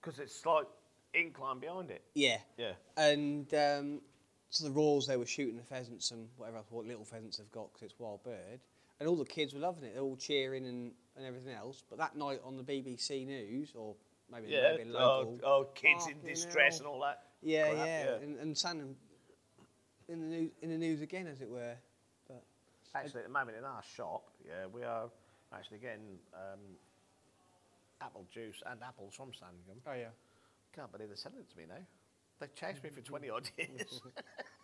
Because 0.01 0.19
it's 0.19 0.45
like 0.45 0.65
incline 1.13 1.59
behind 1.59 1.89
it. 1.91 2.03
Yeah. 2.13 2.37
Yeah. 2.57 2.73
And 2.97 3.51
um, 3.53 4.01
so 4.49 4.65
the 4.65 4.71
Royals, 4.71 5.07
they 5.07 5.17
were 5.17 5.25
shooting 5.25 5.55
the 5.57 5.63
pheasants 5.63 6.11
and 6.11 6.27
whatever 6.37 6.57
else, 6.57 6.67
what 6.69 6.85
little 6.85 7.05
pheasants 7.05 7.37
they've 7.37 7.51
got 7.51 7.71
because 7.73 7.83
it's 7.83 7.99
wild 7.99 8.23
bird. 8.23 8.59
And 8.99 9.09
all 9.09 9.15
the 9.15 9.25
kids 9.25 9.53
were 9.53 9.59
loving 9.59 9.83
it. 9.83 9.93
They're 9.93 10.03
all 10.03 10.15
cheering 10.17 10.65
and, 10.65 10.91
and 11.17 11.25
everything 11.25 11.53
else. 11.53 11.83
But 11.89 11.97
that 11.99 12.15
night 12.15 12.39
on 12.45 12.57
the 12.57 12.63
BBC 12.63 13.25
News, 13.25 13.73
or 13.75 13.95
maybe, 14.31 14.47
Yeah. 14.49 14.75
maybe 14.77 14.89
Oh, 14.93 15.19
local. 15.19 15.39
oh, 15.43 15.63
kids 15.73 16.07
in 16.07 16.21
distress 16.25 16.79
and 16.79 16.87
all 16.87 17.01
that. 17.01 17.23
yeah, 17.41 17.71
crap, 17.71 17.85
yeah, 17.85 18.03
yeah. 18.05 18.15
And, 18.23 18.39
and 18.39 18.57
Sandham 18.57 18.95
in 20.07 20.19
the 20.21 20.27
news, 20.27 20.51
in 20.61 20.69
the 20.69 20.77
news 20.77 21.01
again, 21.01 21.27
as 21.27 21.41
it 21.41 21.49
were. 21.49 21.75
But 22.27 22.43
Actually, 22.93 23.21
at 23.21 23.27
the 23.27 23.33
moment 23.33 23.57
in 23.57 23.63
our 23.65 23.81
shop, 23.95 24.29
yeah, 24.45 24.65
we 24.71 24.83
are 24.83 25.09
actually 25.53 25.79
getting 25.79 26.17
um, 26.33 26.59
apple 28.01 28.25
juice 28.31 28.61
and 28.69 28.79
apples 28.83 29.13
from 29.15 29.31
Sandringham. 29.33 29.81
oh 29.87 29.93
yeah, 29.93 30.09
Can't 30.75 30.91
believe 30.91 31.07
they're 31.09 31.17
selling 31.17 31.39
it 31.39 31.49
to 31.51 31.57
me 31.57 31.63
now. 31.67 31.81
They've 32.39 32.53
chased 32.53 32.83
me 32.83 32.89
for 32.89 33.01
20 33.01 33.29
odd 33.29 33.49
years. 33.57 34.01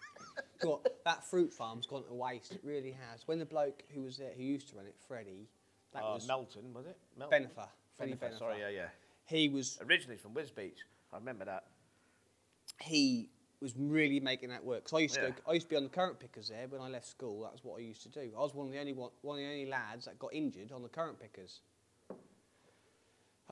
God, 0.61 0.79
that 1.05 1.25
fruit 1.25 1.53
farm's 1.53 1.87
gone 1.87 2.03
to 2.05 2.13
waste. 2.13 2.51
It 2.51 2.61
really 2.63 2.91
has. 2.91 3.27
When 3.27 3.39
the 3.39 3.45
bloke 3.45 3.83
who 3.93 4.01
was 4.03 4.17
there, 4.17 4.31
who 4.35 4.43
used 4.43 4.69
to 4.69 4.75
run 4.75 4.85
it, 4.85 4.95
Freddie, 5.07 5.47
that 5.93 6.03
Uh, 6.03 6.13
was 6.15 6.27
Melton, 6.27 6.73
was 6.73 6.85
it? 6.85 6.97
Melton? 7.17 7.43
Benifer. 7.45 7.67
Freddie 7.95 8.13
Benifer, 8.13 8.19
Benifer. 8.31 8.37
Sorry, 8.37 8.59
yeah, 8.59 8.69
yeah. 8.69 8.87
He 9.25 9.47
was 9.49 9.79
Originally 9.87 10.17
from 10.17 10.33
Wisbech. 10.33 10.73
I 11.13 11.17
remember 11.17 11.45
that. 11.45 11.65
he 12.81 13.29
was 13.61 13.73
really 13.77 14.19
making 14.19 14.49
that 14.49 14.63
work. 14.65 14.83
Cause 14.85 14.93
I 14.93 14.99
used 15.01 15.15
to 15.15 15.21
Yeah. 15.21 15.29
go, 15.29 15.35
I 15.47 15.53
used 15.53 15.67
to 15.67 15.69
be 15.69 15.75
on 15.77 15.83
the 15.83 15.89
currant 15.89 16.19
pickers 16.19 16.49
there 16.49 16.67
when 16.67 16.81
I 16.81 16.89
left 16.89 17.07
school. 17.07 17.41
That 17.43 17.51
was 17.53 17.63
what 17.63 17.77
I 17.79 17.83
used 17.83 18.01
to 18.03 18.09
do. 18.09 18.31
I 18.35 18.39
was 18.39 18.53
one 18.55 18.65
of 18.67 18.73
the 18.73 18.79
only 18.79 18.93
one, 18.93 19.11
one 19.21 19.37
of 19.37 19.43
the 19.43 19.49
only 19.49 19.67
lads 19.67 20.05
that 20.05 20.17
got 20.19 20.33
injured 20.33 20.71
on 20.71 20.81
the 20.81 20.89
currant 20.89 21.19
pickers. 21.19 21.61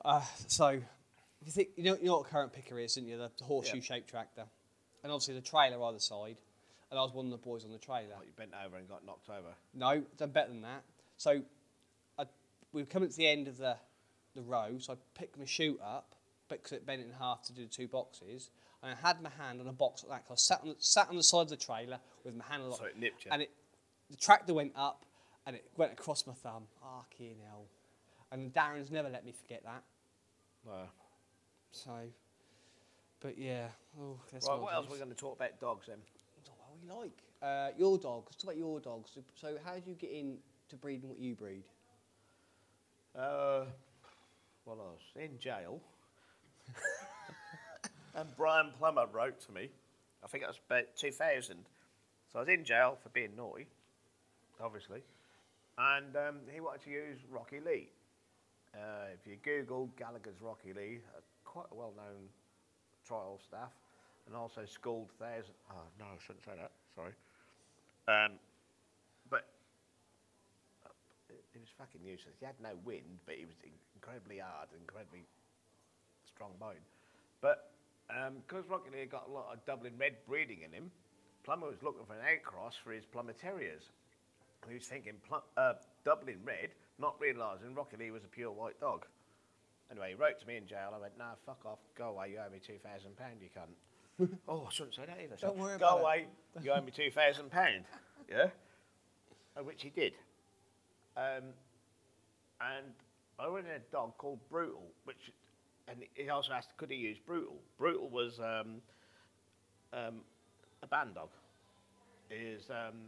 Uh, 0.04 0.22
so, 0.46 0.68
if 0.68 1.46
you 1.46 1.52
think 1.52 1.68
you 1.76 1.84
know, 1.84 1.96
you 2.00 2.06
know 2.06 2.18
what 2.18 2.26
a 2.26 2.30
currant 2.30 2.52
picker 2.52 2.78
is, 2.78 2.94
didn't 2.94 3.08
you? 3.10 3.18
The, 3.18 3.30
horseshoe-shaped 3.44 4.08
tractor, 4.08 4.44
and 5.02 5.12
obviously 5.12 5.34
the 5.34 5.40
trailer 5.40 5.82
either 5.84 5.98
side. 5.98 6.36
And 6.90 6.98
I 6.98 7.02
was 7.02 7.12
one 7.12 7.26
of 7.26 7.30
the 7.30 7.38
boys 7.38 7.64
on 7.64 7.70
the 7.70 7.78
trailer. 7.78 8.16
Like 8.18 8.26
you 8.26 8.32
bent 8.36 8.50
over 8.66 8.76
and 8.76 8.88
got 8.88 9.06
knocked 9.06 9.28
over. 9.30 9.54
No, 9.74 10.02
done 10.16 10.30
better 10.30 10.48
than 10.48 10.62
that. 10.62 10.82
So 11.18 11.40
I, 12.18 12.24
we 12.72 12.82
were 12.82 12.86
coming 12.86 13.08
to 13.08 13.16
the 13.16 13.28
end 13.28 13.46
of 13.46 13.58
the, 13.58 13.76
the 14.34 14.42
row, 14.42 14.76
so 14.78 14.94
I 14.94 14.96
picked 15.16 15.38
my 15.38 15.44
chute 15.44 15.78
up, 15.84 16.16
because 16.48 16.72
it 16.72 16.84
bent 16.84 17.00
in 17.00 17.12
half 17.18 17.42
to 17.44 17.52
do 17.52 17.62
the 17.62 17.68
two 17.70 17.86
boxes, 17.86 18.50
and 18.82 18.90
I 18.92 19.06
had 19.06 19.22
my 19.22 19.30
hand 19.38 19.60
on 19.60 19.68
a 19.68 19.72
box 19.72 20.04
like 20.08 20.22
that. 20.22 20.28
'cause 20.28 20.50
I 20.50 20.54
sat 20.54 20.62
on, 20.62 20.68
the, 20.70 20.76
sat 20.80 21.08
on 21.08 21.16
the 21.16 21.22
side 21.22 21.42
of 21.42 21.48
the 21.50 21.56
trailer 21.56 22.00
with 22.24 22.34
my 22.34 22.44
hand 22.46 22.64
on 22.64 22.72
So 22.72 22.84
it 22.86 22.98
nipped 22.98 23.24
you. 23.24 23.30
And 23.30 23.42
it, 23.42 23.50
the 24.10 24.16
tractor 24.16 24.52
went 24.52 24.72
up, 24.74 25.04
and 25.46 25.54
it 25.54 25.64
went 25.76 25.92
across 25.92 26.26
my 26.26 26.32
thumb. 26.34 26.64
Arcing 26.82 27.36
hell. 27.48 27.66
And 28.32 28.52
Darren's 28.52 28.90
never 28.90 29.08
let 29.08 29.24
me 29.24 29.32
forget 29.32 29.62
that. 29.64 29.82
Uh, 30.68 30.86
So, 31.72 31.90
but 33.20 33.38
yeah. 33.38 33.68
Oh, 34.00 34.18
that's 34.32 34.46
right, 34.48 34.60
what 34.60 34.74
else 34.74 34.86
are 34.88 34.92
we 34.92 34.98
going 34.98 35.10
to 35.10 35.16
talk 35.16 35.36
about 35.36 35.58
dogs 35.60 35.86
then? 35.88 35.98
What 36.44 37.00
we 37.00 37.04
like. 37.04 37.22
Uh, 37.42 37.70
your 37.76 37.98
dogs. 37.98 38.36
Talk 38.36 38.44
about 38.44 38.56
your 38.56 38.80
dogs. 38.80 39.10
So, 39.14 39.22
so 39.34 39.56
how 39.64 39.74
did 39.74 39.86
you 39.86 39.94
get 39.94 40.10
into 40.10 40.76
breeding 40.80 41.08
what 41.08 41.18
you 41.18 41.34
breed? 41.34 41.64
Uh, 43.16 43.64
well, 44.64 44.78
I 44.78 44.90
was 44.92 45.00
in 45.16 45.38
jail. 45.38 45.80
and 48.14 48.28
Brian 48.36 48.70
Plummer 48.78 49.06
wrote 49.12 49.40
to 49.46 49.52
me. 49.52 49.68
I 50.22 50.28
think 50.28 50.44
it 50.44 50.46
was 50.46 50.60
about 50.68 50.84
2000. 50.96 51.56
So 52.32 52.38
I 52.38 52.42
was 52.42 52.48
in 52.48 52.64
jail 52.64 52.96
for 53.02 53.08
being 53.08 53.30
naughty, 53.36 53.66
obviously. 54.62 55.02
And 55.78 56.14
um, 56.16 56.36
he 56.52 56.60
wanted 56.60 56.82
to 56.84 56.90
use 56.90 57.18
Rocky 57.30 57.58
Lee. 57.64 57.88
Uh, 58.74 59.10
if 59.12 59.26
you 59.26 59.36
Google 59.42 59.90
Gallagher's 59.98 60.40
Rocky 60.40 60.72
Lee, 60.72 61.00
uh, 61.16 61.20
quite 61.44 61.66
a 61.72 61.74
well 61.74 61.92
known 61.96 62.30
trial 63.06 63.40
staff, 63.42 63.72
and 64.26 64.36
also 64.36 64.62
schooled 64.64 65.10
thousand. 65.18 65.54
Oh, 65.70 65.86
no, 65.98 66.04
I 66.06 66.18
shouldn't 66.24 66.44
say 66.44 66.52
that. 66.56 66.70
Sorry. 66.94 67.12
Um, 68.06 68.38
but 69.28 69.46
he 71.52 71.58
was 71.58 71.68
fucking 71.78 72.00
useless. 72.06 72.34
He 72.38 72.46
had 72.46 72.58
no 72.62 72.78
wind, 72.84 73.18
but 73.26 73.34
he 73.34 73.44
was 73.44 73.58
incredibly 73.94 74.38
hard, 74.38 74.68
incredibly 74.78 75.26
strong 76.26 76.50
bone. 76.58 76.82
But 77.40 77.70
because 78.46 78.68
Rocky 78.68 78.90
Lee 78.90 79.06
got 79.06 79.28
a 79.28 79.32
lot 79.32 79.50
of 79.52 79.64
Dublin 79.66 79.92
Red 79.98 80.16
breeding 80.26 80.62
in 80.62 80.72
him, 80.72 80.90
Plummer 81.44 81.66
was 81.66 81.82
looking 81.82 82.04
for 82.06 82.14
an 82.14 82.24
outcross 82.26 82.74
for 82.82 82.92
his 82.92 83.04
Plummer 83.04 83.32
Terriers. 83.32 83.90
He 84.68 84.74
was 84.74 84.84
thinking 84.84 85.14
uh, 85.56 85.74
Dublin 86.04 86.38
Red, 86.44 86.70
not 87.00 87.16
realising 87.20 87.74
Rocky 87.74 87.96
Lee 87.96 88.10
was 88.10 88.24
a 88.24 88.28
pure 88.28 88.50
white 88.50 88.78
dog. 88.80 89.06
Anyway, 89.90 90.10
he 90.10 90.14
wrote 90.14 90.38
to 90.40 90.46
me 90.46 90.56
in 90.56 90.66
jail. 90.66 90.92
I 90.94 90.98
went, 90.98 91.18
"No, 91.18 91.26
fuck 91.44 91.64
off. 91.66 91.78
Go 91.96 92.10
away. 92.10 92.30
You 92.30 92.38
owe 92.46 92.50
me 92.50 92.60
two 92.64 92.78
thousand 92.78 93.16
pound. 93.16 93.40
You 93.40 93.48
cunt." 93.48 94.28
oh, 94.48 94.66
I 94.68 94.70
shouldn't 94.72 94.94
say 94.94 95.02
that 95.06 95.18
either. 95.22 95.36
Don't 95.40 95.56
worry 95.56 95.78
Go 95.78 95.86
about 95.86 95.98
it. 95.98 96.02
away. 96.02 96.26
You 96.62 96.72
owe 96.72 96.80
me 96.80 96.92
two 96.92 97.10
thousand 97.10 97.50
pound. 97.50 97.84
Yeah. 98.30 98.46
Uh, 99.58 99.64
which 99.64 99.82
he 99.82 99.90
did. 99.90 100.12
Um, 101.16 101.46
and 102.60 102.86
I 103.40 103.48
wanted 103.48 103.66
a 103.74 103.80
dog 103.90 104.16
called 104.18 104.38
Brutal, 104.48 104.84
which, 105.02 105.32
and 105.88 105.98
he 106.14 106.28
also 106.28 106.52
asked, 106.52 106.76
could 106.76 106.90
he 106.92 106.96
use 106.96 107.18
Brutal? 107.18 107.56
Brutal 107.76 108.08
was 108.08 108.38
um, 108.38 108.76
um, 109.92 110.20
a 110.84 110.86
band 110.86 111.16
dog. 111.16 111.30
Is 112.30 112.70
um, 112.70 112.98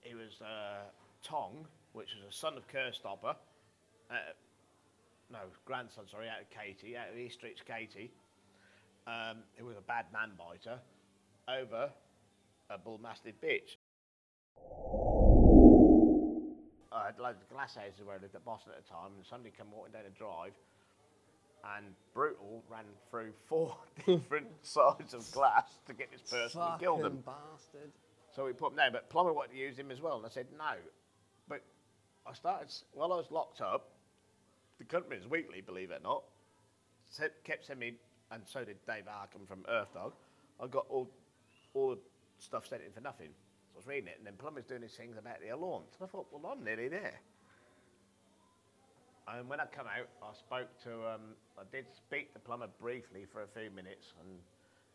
he 0.00 0.16
was 0.16 0.40
uh, 0.40 0.80
Tong, 1.22 1.66
which 1.92 2.10
was 2.14 2.28
a 2.28 2.36
son 2.36 2.56
of 2.56 2.66
Kerstopper. 2.68 3.36
Uh, 4.10 4.14
no, 5.30 5.38
grandson, 5.64 6.04
sorry, 6.08 6.28
out 6.28 6.40
of 6.40 6.50
Katie, 6.50 6.96
out 6.96 7.10
of 7.10 7.18
East 7.18 7.36
Street's 7.36 7.62
Katie. 7.62 8.10
Um, 9.06 9.38
who 9.56 9.66
was 9.66 9.76
a 9.76 9.80
bad 9.80 10.06
man 10.12 10.30
biter 10.38 10.78
over 11.48 11.90
a 12.70 12.78
bull 12.78 13.00
mastiff 13.02 13.34
bitch. 13.42 13.76
I 16.92 17.06
had 17.06 17.18
loads 17.18 17.42
of 17.42 17.48
glass 17.48 17.74
houses 17.74 18.00
where 18.04 18.16
I 18.16 18.22
lived 18.22 18.34
at 18.34 18.44
Boston 18.44 18.72
at 18.76 18.84
the 18.84 18.90
time, 18.90 19.12
and 19.16 19.26
somebody 19.26 19.52
came 19.56 19.66
walking 19.74 19.92
down 19.92 20.02
the 20.04 20.10
drive, 20.10 20.52
and 21.76 21.86
Brutal 22.14 22.62
ran 22.70 22.84
through 23.10 23.32
four 23.46 23.76
different 24.06 24.48
sides 24.62 25.14
of 25.14 25.30
glass 25.32 25.78
to 25.86 25.94
get 25.94 26.12
this 26.12 26.22
person 26.22 26.60
and 26.60 26.80
killed 26.80 27.04
him. 27.04 27.24
Bastard. 27.24 27.90
So 28.36 28.46
we 28.46 28.52
put 28.52 28.72
him 28.72 28.76
down, 28.78 28.92
but 28.92 29.10
Plummer 29.10 29.32
wanted 29.32 29.52
to 29.52 29.58
use 29.58 29.76
him 29.78 29.90
as 29.90 30.00
well, 30.00 30.16
and 30.16 30.26
I 30.26 30.28
said 30.28 30.46
no. 30.56 30.74
I 32.26 32.34
started, 32.34 32.72
while 32.92 33.12
I 33.12 33.16
was 33.16 33.30
locked 33.30 33.60
up, 33.60 33.90
the 34.78 34.84
Countryman's 34.84 35.28
Weekly, 35.28 35.60
believe 35.60 35.90
it 35.90 36.00
or 36.00 36.02
not, 36.02 36.22
kept 37.44 37.66
sending 37.66 37.92
me, 37.92 37.98
and 38.30 38.42
so 38.46 38.64
did 38.64 38.76
Dave 38.86 39.04
Arkham 39.04 39.46
from 39.46 39.64
Earth 39.68 39.92
Dog. 39.94 40.12
I 40.60 40.66
got 40.66 40.86
all, 40.88 41.10
all 41.74 41.90
the 41.90 41.98
stuff 42.38 42.66
sent 42.66 42.82
in 42.86 42.92
for 42.92 43.00
nothing. 43.00 43.30
So 43.72 43.76
I 43.76 43.78
was 43.78 43.86
reading 43.86 44.08
it, 44.08 44.16
and 44.18 44.26
then 44.26 44.34
Plummer's 44.38 44.64
doing 44.64 44.82
his 44.82 44.94
things 44.94 45.16
about 45.18 45.40
the 45.40 45.50
alarms. 45.50 45.96
And 45.98 46.08
I 46.08 46.10
thought, 46.10 46.26
well, 46.30 46.52
I'm 46.52 46.64
nearly 46.64 46.88
there. 46.88 47.20
And 49.28 49.48
when 49.48 49.60
I 49.60 49.66
come 49.66 49.86
out, 49.86 50.08
I 50.22 50.34
spoke 50.34 50.68
to, 50.84 50.92
um, 51.14 51.38
I 51.58 51.62
did 51.70 51.86
speak 51.94 52.32
to 52.34 52.38
Plummer 52.38 52.68
briefly 52.80 53.26
for 53.30 53.42
a 53.42 53.46
few 53.46 53.70
minutes, 53.70 54.14
and 54.20 54.38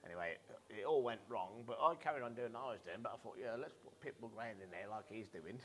anyway, 0.06 0.36
it, 0.36 0.82
it 0.82 0.86
all 0.86 1.02
went 1.02 1.22
wrong. 1.30 1.64
But 1.66 1.80
I 1.82 1.96
carried 1.96 2.24
on 2.24 2.34
doing 2.34 2.54
what 2.54 2.64
I 2.64 2.72
was 2.76 2.84
doing. 2.84 3.00
But 3.02 3.14
I 3.16 3.18
thought, 3.24 3.36
yeah, 3.40 3.56
let's 3.60 3.76
put 3.80 3.96
Pitbull 4.04 4.34
Grand 4.36 4.60
in 4.64 4.70
there 4.72 4.88
like 4.92 5.06
he's 5.10 5.28
doing, 5.28 5.60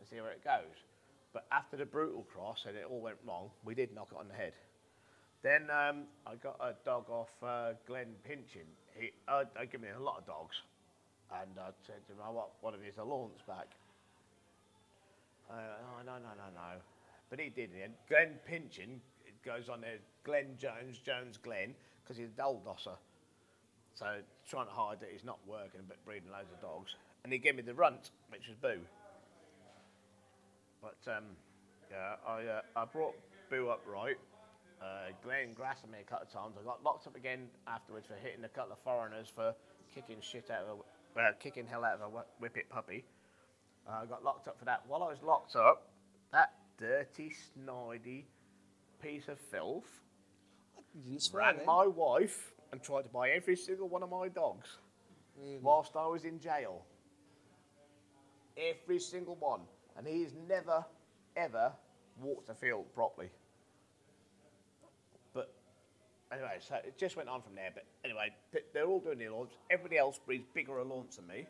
and 0.00 0.08
see 0.08 0.16
where 0.20 0.32
it 0.32 0.42
goes. 0.42 0.80
But 1.32 1.46
after 1.52 1.76
the 1.76 1.84
brutal 1.84 2.26
cross 2.32 2.64
and 2.66 2.76
it 2.76 2.86
all 2.88 3.00
went 3.00 3.18
wrong, 3.24 3.50
we 3.64 3.76
did 3.76 3.94
knock 3.94 4.08
it 4.10 4.18
on 4.18 4.26
the 4.26 4.34
head. 4.34 4.54
Then 5.42 5.68
um, 5.70 6.08
I 6.26 6.34
got 6.34 6.56
a 6.60 6.74
dog 6.84 7.08
off 7.08 7.30
uh, 7.44 7.72
Glenn 7.86 8.16
Pinchin. 8.26 8.66
He, 8.98 9.12
uh, 9.28 9.44
they 9.54 9.66
give 9.66 9.80
me 9.80 9.88
a 9.96 10.02
lot 10.02 10.18
of 10.18 10.26
dogs, 10.26 10.56
and 11.30 11.50
I 11.60 11.70
said 11.86 12.04
to 12.08 12.12
him, 12.12 12.18
"I 12.24 12.30
want 12.30 12.48
one 12.60 12.74
of 12.74 12.82
his 12.82 12.96
Alaunts 12.96 13.46
back." 13.46 13.68
Uh, 15.48 15.54
oh, 15.54 16.02
no, 16.04 16.14
no, 16.14 16.32
no, 16.36 16.48
no. 16.54 16.80
But 17.30 17.40
he 17.40 17.48
did. 17.48 17.70
And 17.82 17.94
Glenn 18.08 18.38
Pinchin 18.48 19.00
it 19.30 19.34
goes 19.44 19.68
on 19.68 19.80
there, 19.80 19.98
Glenn 20.24 20.56
Jones, 20.58 20.98
Jones 20.98 21.38
Glenn, 21.42 21.74
because 22.02 22.16
he's 22.16 22.28
a 22.28 22.36
dull 22.36 22.60
dosser. 22.64 22.96
So 23.94 24.06
trying 24.48 24.66
to 24.66 24.72
hide 24.72 25.00
that 25.00 25.10
he's 25.12 25.24
not 25.24 25.38
working 25.46 25.82
but 25.86 26.02
breeding 26.04 26.30
loads 26.30 26.50
of 26.52 26.60
dogs. 26.60 26.94
And 27.24 27.32
he 27.32 27.38
gave 27.38 27.54
me 27.54 27.62
the 27.62 27.74
runt, 27.74 28.10
which 28.30 28.48
was 28.48 28.56
Boo. 28.56 28.80
But 30.82 30.98
um, 31.16 31.24
yeah, 31.90 32.14
I 32.26 32.44
uh, 32.44 32.60
I 32.76 32.84
brought 32.84 33.14
Boo 33.50 33.68
up 33.68 33.82
right. 33.86 34.16
Uh, 34.80 35.12
Glenn 35.22 35.52
grassed 35.52 35.86
me 35.88 35.98
a 36.00 36.04
couple 36.08 36.26
of 36.26 36.32
times. 36.32 36.56
I 36.58 36.64
got 36.64 36.82
locked 36.82 37.06
up 37.06 37.14
again 37.16 37.48
afterwards 37.66 38.06
for 38.06 38.14
hitting 38.14 38.44
a 38.44 38.48
couple 38.48 38.72
of 38.72 38.78
foreigners 38.82 39.28
for 39.34 39.54
kicking 39.94 40.16
shit 40.22 40.50
out 40.50 40.62
of 40.64 40.78
a, 41.16 41.20
uh, 41.20 41.32
kicking 41.38 41.66
hell 41.66 41.84
out 41.84 42.00
of 42.00 42.00
a 42.00 42.18
wh- 42.18 42.42
whippet 42.42 42.68
puppy. 42.70 43.04
Uh, 43.86 44.00
I 44.02 44.06
got 44.06 44.24
locked 44.24 44.48
up 44.48 44.58
for 44.58 44.64
that. 44.64 44.82
While 44.88 45.02
I 45.02 45.08
was 45.08 45.18
locked 45.22 45.54
up, 45.56 45.90
that 46.32 46.54
dirty, 46.78 47.30
snidey 47.58 48.24
piece 49.02 49.28
of 49.28 49.38
filth 49.38 50.00
ran 51.32 51.56
then. 51.58 51.66
my 51.66 51.86
wife 51.86 52.52
and 52.72 52.82
tried 52.82 53.02
to 53.02 53.08
buy 53.08 53.30
every 53.30 53.56
single 53.56 53.88
one 53.88 54.02
of 54.02 54.10
my 54.10 54.28
dogs 54.28 54.78
Really? 55.38 55.58
whilst 55.62 55.94
I 55.96 56.06
was 56.06 56.24
in 56.24 56.38
jail. 56.38 56.84
Every 58.56 58.98
single 58.98 59.36
one. 59.36 59.60
And 59.96 60.06
he's 60.06 60.32
never, 60.48 60.84
ever 61.36 61.72
walked 62.20 62.48
a 62.48 62.54
field 62.54 62.86
properly. 62.94 63.30
But 65.34 65.52
anyway, 66.32 66.56
so 66.60 66.76
it 66.76 66.98
just 66.98 67.16
went 67.16 67.28
on 67.28 67.42
from 67.42 67.54
there. 67.54 67.70
But 67.74 67.84
anyway, 68.04 68.32
they're 68.72 68.86
all 68.86 69.00
doing 69.00 69.18
the 69.18 69.24
Alaunts. 69.26 69.52
Everybody 69.70 69.98
else 69.98 70.18
breeds 70.24 70.46
bigger 70.54 70.74
Alaunts 70.74 71.16
than 71.16 71.26
me. 71.26 71.46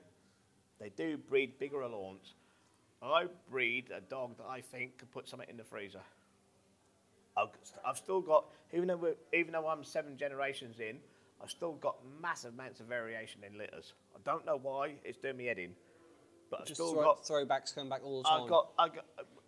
They 0.81 0.91
do 0.91 1.19
breed 1.19 1.59
bigger 1.59 1.79
Alaunts. 1.79 2.35
I 3.03 3.27
breed 3.51 3.87
a 3.97 4.01
dog 4.01 4.37
that 4.39 4.47
I 4.47 4.61
think 4.61 4.99
could 4.99 5.11
put 5.11 5.29
something 5.29 5.49
in 5.49 5.57
the 5.57 5.65
freezer. 5.65 6.01
I've, 7.37 7.97
still 7.97 8.21
got, 8.21 8.45
even 8.75 8.89
though, 8.89 9.15
even 9.33 9.53
though 9.53 9.67
I'm 9.67 9.85
seven 9.85 10.17
generations 10.19 10.81
in, 10.81 10.99
I've 11.43 11.51
still 11.51 11.73
got 11.73 11.97
massive 12.21 12.53
amounts 12.53 12.81
of 12.81 12.87
variation 12.87 13.41
in 13.47 13.57
litters. 13.57 13.95
I 14.15 14.19
don't 14.25 14.45
know 14.45 14.59
why, 14.63 14.95
it's 15.05 15.17
doing 15.17 15.39
me 15.39 15.47
head 15.47 15.59
in. 15.59 15.71
But 16.51 16.63
I've 16.63 16.67
Just 16.67 16.81
still 16.81 16.95
throw, 16.95 17.03
got, 17.05 17.23
throwbacks 17.23 17.75
coming 17.75 17.89
back 17.89 18.01
all 18.05 18.23
the 18.23 18.29
time. 18.29 18.43
I've 18.43 18.49
got, 18.49 18.71
I 18.79 18.89
got, 18.89 19.05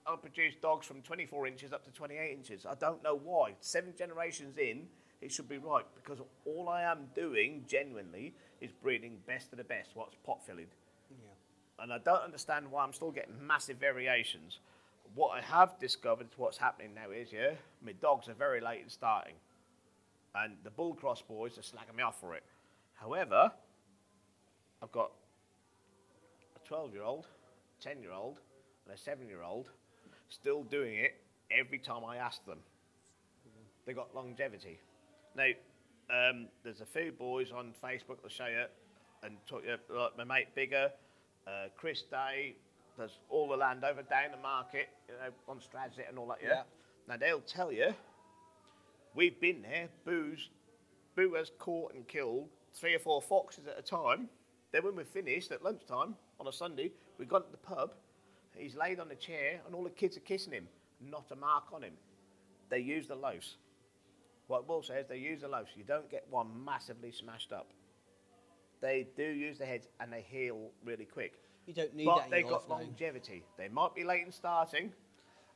I 0.06 0.16
produce 0.16 0.54
dogs 0.60 0.86
from 0.86 1.02
24 1.02 1.46
inches 1.46 1.72
up 1.72 1.84
to 1.84 1.90
28 1.90 2.32
inches. 2.32 2.66
I 2.66 2.74
don't 2.74 3.02
know 3.02 3.16
why. 3.16 3.54
Seven 3.60 3.92
generations 3.96 4.56
in, 4.56 4.86
it 5.20 5.32
should 5.32 5.48
be 5.48 5.58
right 5.58 5.84
because 5.94 6.18
all 6.44 6.68
I 6.68 6.82
am 6.82 7.08
doing 7.14 7.64
genuinely 7.68 8.34
is 8.60 8.70
breeding 8.72 9.18
best 9.26 9.52
of 9.52 9.58
the 9.58 9.64
best. 9.64 9.90
What's 9.94 10.16
pot 10.24 10.44
filling 10.44 10.66
Yeah. 11.10 11.82
and 11.82 11.92
I 11.92 11.98
don't 11.98 12.22
understand 12.22 12.70
why 12.70 12.84
I'm 12.84 12.92
still 12.92 13.10
getting 13.10 13.34
massive 13.44 13.78
variations. 13.78 14.58
What 15.14 15.30
I 15.30 15.40
have 15.42 15.78
discovered, 15.78 16.28
what's 16.36 16.56
happening 16.58 16.94
now 16.94 17.10
is, 17.10 17.32
yeah, 17.32 17.52
my 17.84 17.92
dogs 17.92 18.28
are 18.28 18.34
very 18.34 18.60
late 18.60 18.80
in 18.82 18.88
starting, 18.88 19.34
and 20.34 20.56
the 20.64 20.70
bull 20.70 20.94
cross 20.94 21.20
boys 21.20 21.58
are 21.58 21.62
slagging 21.62 21.96
me 21.96 22.02
off 22.02 22.18
for 22.18 22.34
it. 22.34 22.44
However, 22.94 23.52
I've 24.82 24.92
got 24.92 25.12
12 26.72 26.94
year 26.94 27.02
old, 27.02 27.26
10 27.82 28.00
year 28.00 28.12
old, 28.12 28.38
and 28.86 28.94
a 28.94 28.98
7 28.98 29.28
year 29.28 29.42
old 29.42 29.68
still 30.30 30.62
doing 30.62 30.94
it 30.94 31.20
every 31.50 31.78
time 31.78 32.02
I 32.02 32.16
ask 32.16 32.42
them. 32.46 32.60
They 33.84 33.92
got 33.92 34.14
longevity. 34.14 34.80
Now, 35.36 35.48
um, 36.08 36.48
there's 36.64 36.80
a 36.80 36.86
few 36.86 37.12
boys 37.12 37.52
on 37.52 37.74
Facebook 37.84 38.22
that 38.22 38.32
show 38.32 38.46
you 38.46 38.64
and 39.22 39.36
talk 39.46 39.64
you 39.66 39.76
like 39.94 40.16
my 40.16 40.24
mate 40.24 40.54
Bigger, 40.54 40.90
uh, 41.46 41.66
Chris 41.76 42.04
Day, 42.10 42.56
there's 42.96 43.18
all 43.28 43.50
the 43.50 43.56
land 43.56 43.84
over 43.84 44.00
down 44.00 44.30
the 44.30 44.38
market, 44.38 44.88
you 45.08 45.14
know, 45.16 45.30
on 45.48 45.58
Stradsett 45.58 46.08
and 46.08 46.18
all 46.18 46.28
that. 46.28 46.38
Yeah. 46.42 46.48
Yeah. 46.48 46.62
Now 47.06 47.16
they'll 47.18 47.40
tell 47.40 47.70
you, 47.70 47.92
we've 49.14 49.38
been 49.38 49.60
there. 49.60 49.90
Boo's, 50.06 50.48
Boo 51.16 51.34
has 51.34 51.50
caught 51.58 51.92
and 51.92 52.08
killed 52.08 52.48
three 52.72 52.94
or 52.94 52.98
four 52.98 53.20
foxes 53.20 53.66
at 53.66 53.78
a 53.78 53.82
time. 53.82 54.30
Then 54.72 54.84
when 54.84 54.96
we're 54.96 55.04
finished 55.04 55.52
at 55.52 55.62
lunchtime 55.62 56.14
on 56.42 56.48
a 56.48 56.52
Sunday, 56.52 56.90
we've 57.18 57.28
gone 57.28 57.44
to 57.44 57.50
the 57.52 57.56
pub. 57.56 57.92
He's 58.56 58.74
laid 58.74 58.98
on 58.98 59.10
a 59.12 59.14
chair 59.14 59.60
and 59.64 59.74
all 59.74 59.84
the 59.84 59.90
kids 59.90 60.16
are 60.16 60.20
kissing 60.20 60.52
him. 60.52 60.66
Not 61.00 61.26
a 61.30 61.36
mark 61.36 61.64
on 61.72 61.84
him. 61.84 61.92
They 62.68 62.80
use 62.80 63.06
the 63.06 63.14
loafs. 63.14 63.56
What 64.48 64.68
Will 64.68 64.82
says, 64.82 65.06
they 65.08 65.18
use 65.18 65.42
the 65.42 65.48
loafs. 65.48 65.70
You 65.76 65.84
don't 65.84 66.10
get 66.10 66.26
one 66.30 66.48
massively 66.64 67.12
smashed 67.12 67.52
up. 67.52 67.68
They 68.80 69.06
do 69.16 69.22
use 69.22 69.58
the 69.58 69.66
heads 69.66 69.86
and 70.00 70.12
they 70.12 70.22
heal 70.28 70.70
really 70.84 71.04
quick. 71.04 71.34
You 71.66 71.74
don't 71.74 71.94
need 71.94 72.06
but 72.06 72.16
that 72.16 72.24
in 72.24 72.30
they've 72.32 72.48
got 72.48 72.68
longevity. 72.68 73.44
They 73.56 73.68
might 73.68 73.94
be 73.94 74.02
late 74.02 74.26
in 74.26 74.32
starting. 74.32 74.92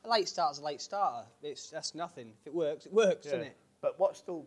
A 0.05 0.09
late 0.09 0.29
starter's 0.29 0.59
a 0.59 0.63
late 0.63 0.79
starter. 0.79 1.27
It's 1.43 1.69
that's 1.69 1.95
nothing. 1.95 2.31
If 2.41 2.47
it 2.47 2.55
works, 2.55 2.85
it 2.85 2.93
works, 2.93 3.25
doesn't 3.25 3.41
it? 3.41 3.57
But 3.81 3.99
what's 3.99 4.19
still 4.19 4.45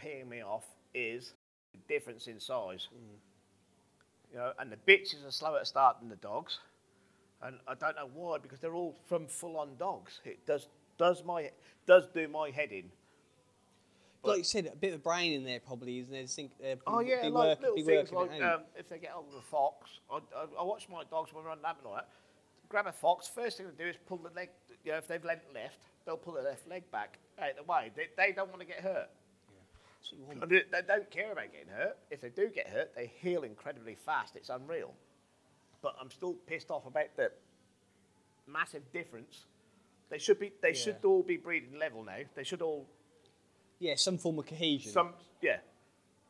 peeing 0.00 0.28
me 0.28 0.42
off 0.42 0.64
is 0.94 1.34
the 1.72 1.80
difference 1.92 2.28
in 2.28 2.38
size. 2.38 2.88
Mm. 2.94 3.18
You 4.34 4.40
know, 4.40 4.52
and 4.58 4.72
the 4.72 4.76
bitches 4.76 5.24
are 5.24 5.30
slower 5.30 5.60
to 5.60 5.64
start 5.64 6.00
than 6.00 6.08
the 6.08 6.16
dogs. 6.16 6.58
And 7.40 7.56
I 7.68 7.74
don't 7.74 7.94
know 7.94 8.10
why, 8.12 8.38
because 8.38 8.58
they're 8.58 8.74
all 8.74 8.96
from 9.06 9.28
full-on 9.28 9.76
dogs. 9.78 10.20
It 10.24 10.44
does 10.44 10.66
does 10.98 11.22
my 11.24 11.50
does 11.86 12.08
do 12.12 12.26
my 12.26 12.50
head 12.50 12.72
in. 12.72 12.90
like 14.24 14.38
you 14.38 14.44
said, 14.44 14.66
a 14.72 14.74
bit 14.76 14.92
of 14.94 15.04
brain 15.04 15.34
in 15.34 15.44
there 15.44 15.60
probably, 15.60 16.00
isn't 16.00 16.12
there? 16.12 16.22
Just 16.22 16.34
Think, 16.34 16.50
uh, 16.64 16.74
Oh 16.86 16.98
yeah, 17.00 17.22
like 17.22 17.32
work- 17.32 17.60
little 17.60 17.76
things 17.76 18.10
like 18.10 18.42
um, 18.42 18.62
if 18.76 18.88
they 18.88 18.98
get 18.98 19.10
hold 19.10 19.26
of 19.28 19.34
a 19.34 19.42
fox, 19.42 20.00
I, 20.10 20.16
I, 20.16 20.46
I 20.60 20.64
watch 20.64 20.88
my 20.88 21.04
dogs 21.08 21.32
when 21.32 21.44
we're 21.44 21.50
on 21.50 21.62
lab 21.62 21.76
and 21.78 21.86
all 21.86 21.94
that. 21.94 22.08
Grab 22.68 22.86
a 22.88 22.92
fox. 22.92 23.28
First 23.28 23.58
thing 23.58 23.66
they 23.76 23.84
do 23.84 23.88
is 23.90 23.96
pull 24.06 24.16
the 24.16 24.30
leg. 24.34 24.48
You 24.84 24.92
know, 24.92 24.98
if 24.98 25.06
they've 25.06 25.24
lent 25.24 25.42
left, 25.54 25.78
they'll 26.04 26.16
pull 26.16 26.34
the 26.34 26.42
left 26.42 26.66
leg 26.66 26.90
back 26.90 27.18
out 27.38 27.50
of 27.50 27.56
the 27.58 27.62
way. 27.70 27.92
They, 27.94 28.08
they 28.16 28.32
don't 28.32 28.48
want 28.48 28.62
to 28.62 28.66
get 28.66 28.80
hurt. 28.80 29.10
That's 30.04 30.12
what 30.12 30.20
you 30.20 30.26
want. 30.26 30.52
And 30.52 30.62
They, 30.70 30.82
don't 30.86 31.10
care 31.10 31.32
about 31.32 31.52
getting 31.52 31.68
hurt. 31.68 31.96
If 32.10 32.20
they 32.20 32.28
do 32.28 32.48
get 32.48 32.68
hurt, 32.68 32.94
they 32.94 33.12
heal 33.20 33.42
incredibly 33.42 33.94
fast. 33.94 34.36
It's 34.36 34.50
unreal. 34.50 34.92
But 35.82 35.94
I'm 36.00 36.10
still 36.10 36.34
pissed 36.46 36.70
off 36.70 36.86
about 36.86 37.16
the 37.16 37.30
massive 38.46 38.82
difference. 38.92 39.46
They 40.10 40.18
should 40.18 40.38
be. 40.38 40.52
They 40.62 40.74
should 40.74 40.96
all 41.04 41.22
be 41.22 41.36
breeding 41.36 41.78
level 41.78 42.04
now. 42.04 42.18
They 42.34 42.44
should 42.44 42.62
all 42.62 42.86
Yeah, 43.78 43.94
some 43.96 44.18
form 44.18 44.38
of 44.38 44.46
cohesion. 44.46 44.92
some 44.92 45.14
yeah, 45.40 45.58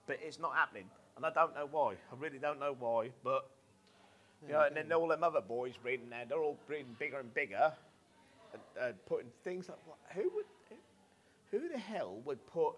but 0.07 0.19
it's 0.23 0.39
not 0.39 0.55
happening, 0.55 0.89
and 1.17 1.27
I 1.27 1.31
don't 1.31 1.55
know 1.55 1.69
why. 1.71 1.95
I 1.95 2.17
really 2.19 2.39
don't 2.39 2.61
know 2.61 2.77
why. 2.79 3.11
But 3.23 3.51
you 4.47 4.53
know, 4.53 4.63
and 4.63 4.77
then 4.77 4.93
all 4.93 5.09
them 5.09 5.25
other 5.25 5.41
boys 5.41 5.75
breeding 5.77 6.09
now, 6.09 6.23
they're 6.29 6.43
all 6.43 6.59
breeding 6.67 6.97
bigger 6.99 7.19
and 7.19 7.35
bigger, 7.35 7.73
and, 8.53 8.63
uh, 8.81 8.93
putting 9.07 9.31
things 9.43 9.69
like 9.69 9.79
what, 9.87 9.99
who 10.15 10.31
would 10.35 10.47
who 11.51 11.69
the 11.69 11.79
hell 11.79 12.21
would 12.25 12.45
put 12.47 12.75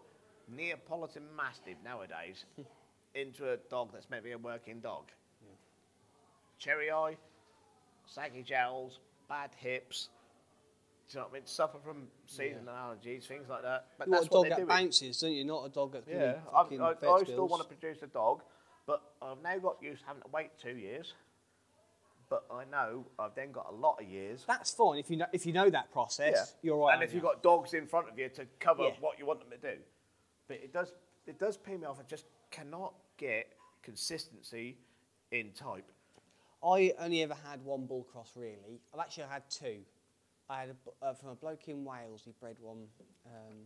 Neapolitan 0.48 1.24
Mastiff 1.36 1.76
nowadays 1.84 2.44
into 3.14 3.50
a 3.50 3.56
dog 3.56 3.90
that's 3.92 4.08
maybe 4.10 4.32
a 4.32 4.38
working 4.38 4.80
dog? 4.80 5.04
Cherry 6.58 6.90
eye, 6.90 7.16
saggy 8.06 8.42
jowls, 8.42 8.98
bad 9.28 9.50
hips. 9.58 10.08
Do 11.10 11.18
you 11.18 11.20
know 11.20 11.26
what 11.26 11.30
I 11.30 11.34
mean? 11.34 11.42
Suffer 11.46 11.78
from 11.84 12.08
season 12.26 12.62
allergies, 12.68 13.24
things 13.26 13.48
like 13.48 13.62
that. 13.62 13.86
But 13.98 14.06
you 14.06 14.12
want 14.12 14.22
that's 14.22 14.26
a 14.26 14.30
dog 14.30 14.48
what 14.48 14.56
that 14.58 14.66
bounces, 14.68 15.20
don't 15.20 15.32
you? 15.32 15.44
Not 15.44 15.66
a 15.66 15.68
dog 15.68 15.92
that's 15.92 16.08
Yeah, 16.08 16.34
gonna 16.70 16.82
I, 16.82 17.06
I, 17.10 17.14
I 17.14 17.24
still 17.24 17.46
want 17.46 17.62
to 17.62 17.68
produce 17.68 18.02
a 18.02 18.06
dog, 18.06 18.42
but 18.86 19.02
I've 19.22 19.42
now 19.42 19.58
got 19.58 19.76
used 19.82 20.00
to 20.00 20.06
having 20.08 20.22
to 20.22 20.28
wait 20.32 20.50
two 20.60 20.76
years. 20.76 21.12
But 22.28 22.44
I 22.50 22.64
know 22.64 23.04
I've 23.20 23.36
then 23.36 23.52
got 23.52 23.66
a 23.70 23.74
lot 23.74 24.00
of 24.02 24.08
years. 24.08 24.44
That's 24.48 24.72
fine 24.72 24.98
if 24.98 25.10
you 25.10 25.16
know 25.18 25.26
if 25.32 25.46
you 25.46 25.52
know 25.52 25.70
that 25.70 25.92
process. 25.92 26.54
You're 26.62 26.76
right. 26.78 26.94
And 26.94 27.02
if 27.02 27.10
aren't 27.10 27.14
you've 27.14 27.22
you? 27.22 27.28
got 27.28 27.42
dogs 27.42 27.72
in 27.74 27.86
front 27.86 28.08
of 28.08 28.18
you 28.18 28.28
to 28.30 28.46
cover 28.58 28.82
Yeah. 28.84 28.90
what 28.98 29.18
you 29.18 29.26
want 29.26 29.40
them 29.48 29.50
to 29.60 29.74
do, 29.74 29.78
but 30.48 30.56
it 30.56 30.72
does 30.72 30.92
it 31.26 31.38
does 31.38 31.56
pay 31.56 31.76
me 31.76 31.86
off. 31.86 31.98
I 31.98 32.04
just 32.08 32.26
cannot 32.50 32.94
get 33.18 33.52
consistency 33.82 34.76
in 35.32 35.50
type. 35.52 35.90
I 36.64 36.92
only 37.00 37.22
ever 37.22 37.36
had 37.48 37.64
one 37.64 37.86
bull 37.86 38.04
cross 38.04 38.32
really. 38.36 38.80
I've 38.94 39.00
actually 39.00 39.24
had 39.24 39.42
two. 39.50 39.78
I 40.48 40.60
had 40.60 40.70
a, 40.70 41.06
uh, 41.06 41.14
from 41.14 41.30
a 41.30 41.34
bloke 41.34 41.68
in 41.68 41.84
Wales. 41.84 42.22
He 42.24 42.32
bred 42.40 42.56
one. 42.60 42.84
Um, 43.26 43.56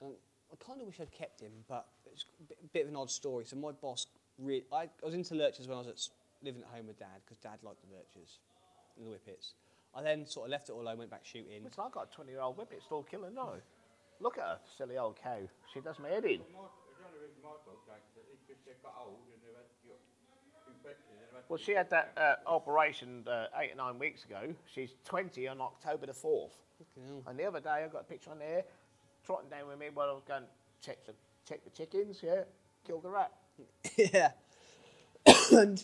and 0.00 0.12
I 0.52 0.64
kind 0.64 0.80
of 0.80 0.86
wish 0.86 1.00
I'd 1.00 1.12
kept 1.12 1.40
him, 1.40 1.52
but 1.68 1.86
it's 2.12 2.24
a 2.50 2.66
bit, 2.72 2.82
of 2.84 2.88
an 2.88 2.96
odd 2.96 3.10
story. 3.10 3.44
So 3.44 3.56
my 3.56 3.72
boss, 3.72 4.06
re- 4.38 4.64
I, 4.72 4.82
I 4.82 4.88
was 5.04 5.14
into 5.14 5.34
lurchers 5.34 5.68
when 5.68 5.76
I 5.76 5.80
was 5.80 5.88
at, 5.88 6.00
living 6.44 6.62
at 6.62 6.68
home 6.76 6.86
with 6.86 6.98
dad 6.98 7.20
because 7.24 7.38
dad 7.38 7.58
liked 7.62 7.80
the 7.88 7.94
lurchers 7.94 8.38
and 8.96 9.06
the 9.06 9.10
whippets. 9.10 9.54
I 9.94 10.02
then 10.02 10.26
sort 10.26 10.46
of 10.46 10.50
left 10.52 10.68
it 10.68 10.72
all 10.72 10.82
alone, 10.82 10.98
went 10.98 11.10
back 11.10 11.24
shooting. 11.24 11.64
Like 11.64 11.72
I've 11.78 11.92
got 11.92 12.08
a 12.10 12.14
20 12.14 12.30
year 12.30 12.40
old 12.40 12.56
whippet 12.56 12.82
still 12.82 13.02
killing, 13.02 13.34
no. 13.34 13.54
Look 14.20 14.38
at 14.38 14.44
her, 14.44 14.58
silly 14.76 14.98
old 14.98 15.16
cow. 15.22 15.38
She 15.72 15.80
does 15.80 15.98
my 15.98 16.08
head 16.08 16.24
in. 16.24 16.42
My, 16.50 16.66
the 16.98 17.06
only 17.06 17.18
reason 17.22 17.38
my 17.42 17.54
dog 17.62 17.78
don't 17.86 18.02
is 18.32 18.38
because 18.46 18.62
they 18.66 18.74
got 18.82 18.94
old 18.98 19.22
and 19.30 19.40
they 19.42 19.54
went, 19.54 19.70
you 19.86 19.94
Well, 21.48 21.58
she 21.58 21.72
had 21.72 21.88
that 21.90 22.12
uh, 22.16 22.48
operation 22.48 23.24
uh, 23.28 23.46
eight 23.60 23.72
or 23.72 23.76
nine 23.76 23.98
weeks 23.98 24.24
ago. 24.24 24.54
She's 24.66 24.94
20 25.04 25.46
on 25.46 25.60
October 25.60 26.06
the 26.06 26.12
4th. 26.12 26.50
Fucking. 26.78 27.22
And 27.26 27.38
the 27.38 27.44
other 27.44 27.60
day, 27.60 27.84
I 27.84 27.88
got 27.88 28.02
a 28.02 28.04
picture 28.04 28.30
on 28.30 28.40
there, 28.40 28.64
trotting 29.24 29.48
down 29.50 29.68
with 29.68 29.78
me 29.78 29.86
while 29.94 30.08
I 30.10 30.12
was 30.12 30.24
going 30.26 30.42
to 30.42 30.48
check 30.84 31.04
the, 31.06 31.12
check 31.48 31.62
the 31.62 31.70
chickens, 31.70 32.20
yeah, 32.22 32.42
killed 32.84 33.04
the 33.04 33.10
rat. 33.10 33.32
yeah. 33.96 34.32
and 35.52 35.82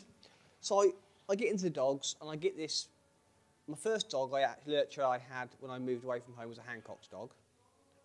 so 0.61 0.83
I, 0.83 0.91
I 1.31 1.35
get 1.37 1.51
into 1.51 1.65
the 1.65 1.71
dogs 1.71 2.17
and 2.21 2.29
I 2.29 2.37
get 2.37 2.57
this. 2.57 2.89
My 3.69 3.77
first 3.77 4.11
dog 4.11 4.33
I 4.35 4.43
actually 4.43 5.05
I 5.05 5.19
had 5.19 5.49
when 5.61 5.71
I 5.71 5.79
moved 5.79 6.05
away 6.05 6.21
from 6.21 6.35
home 6.35 6.49
was 6.49 6.59
a 6.59 6.63
Hancock's 6.63 7.07
dog. 7.07 7.31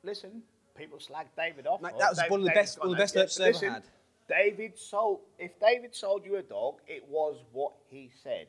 Listen, 0.04 0.42
people 0.76 1.00
slag 1.00 1.28
David 1.38 1.68
off. 1.68 1.82
Mate, 1.82 1.94
Oh, 1.96 2.00
that 2.00 2.10
was 2.10 2.18
David- 2.18 2.32
one 2.32 2.40
of 2.42 2.44
the 2.46 2.50
David's 2.52 2.70
best- 2.72 2.80
one 2.80 2.88
of 2.88 2.92
the 2.92 2.98
best 3.02 3.16
Yeah, 3.16 3.22
lurchers 3.22 3.40
I 3.40 3.44
ever 3.44 3.54
listen, 3.54 3.70
had. 3.74 3.84
David 4.28 4.78
sold. 4.78 5.22
If 5.38 5.60
David 5.60 5.96
sold 5.96 6.26
you 6.26 6.36
a 6.38 6.44
dog, 6.44 6.82
it 6.88 7.08
was 7.08 7.44
what 7.52 7.74
he 7.88 8.10
said. 8.10 8.48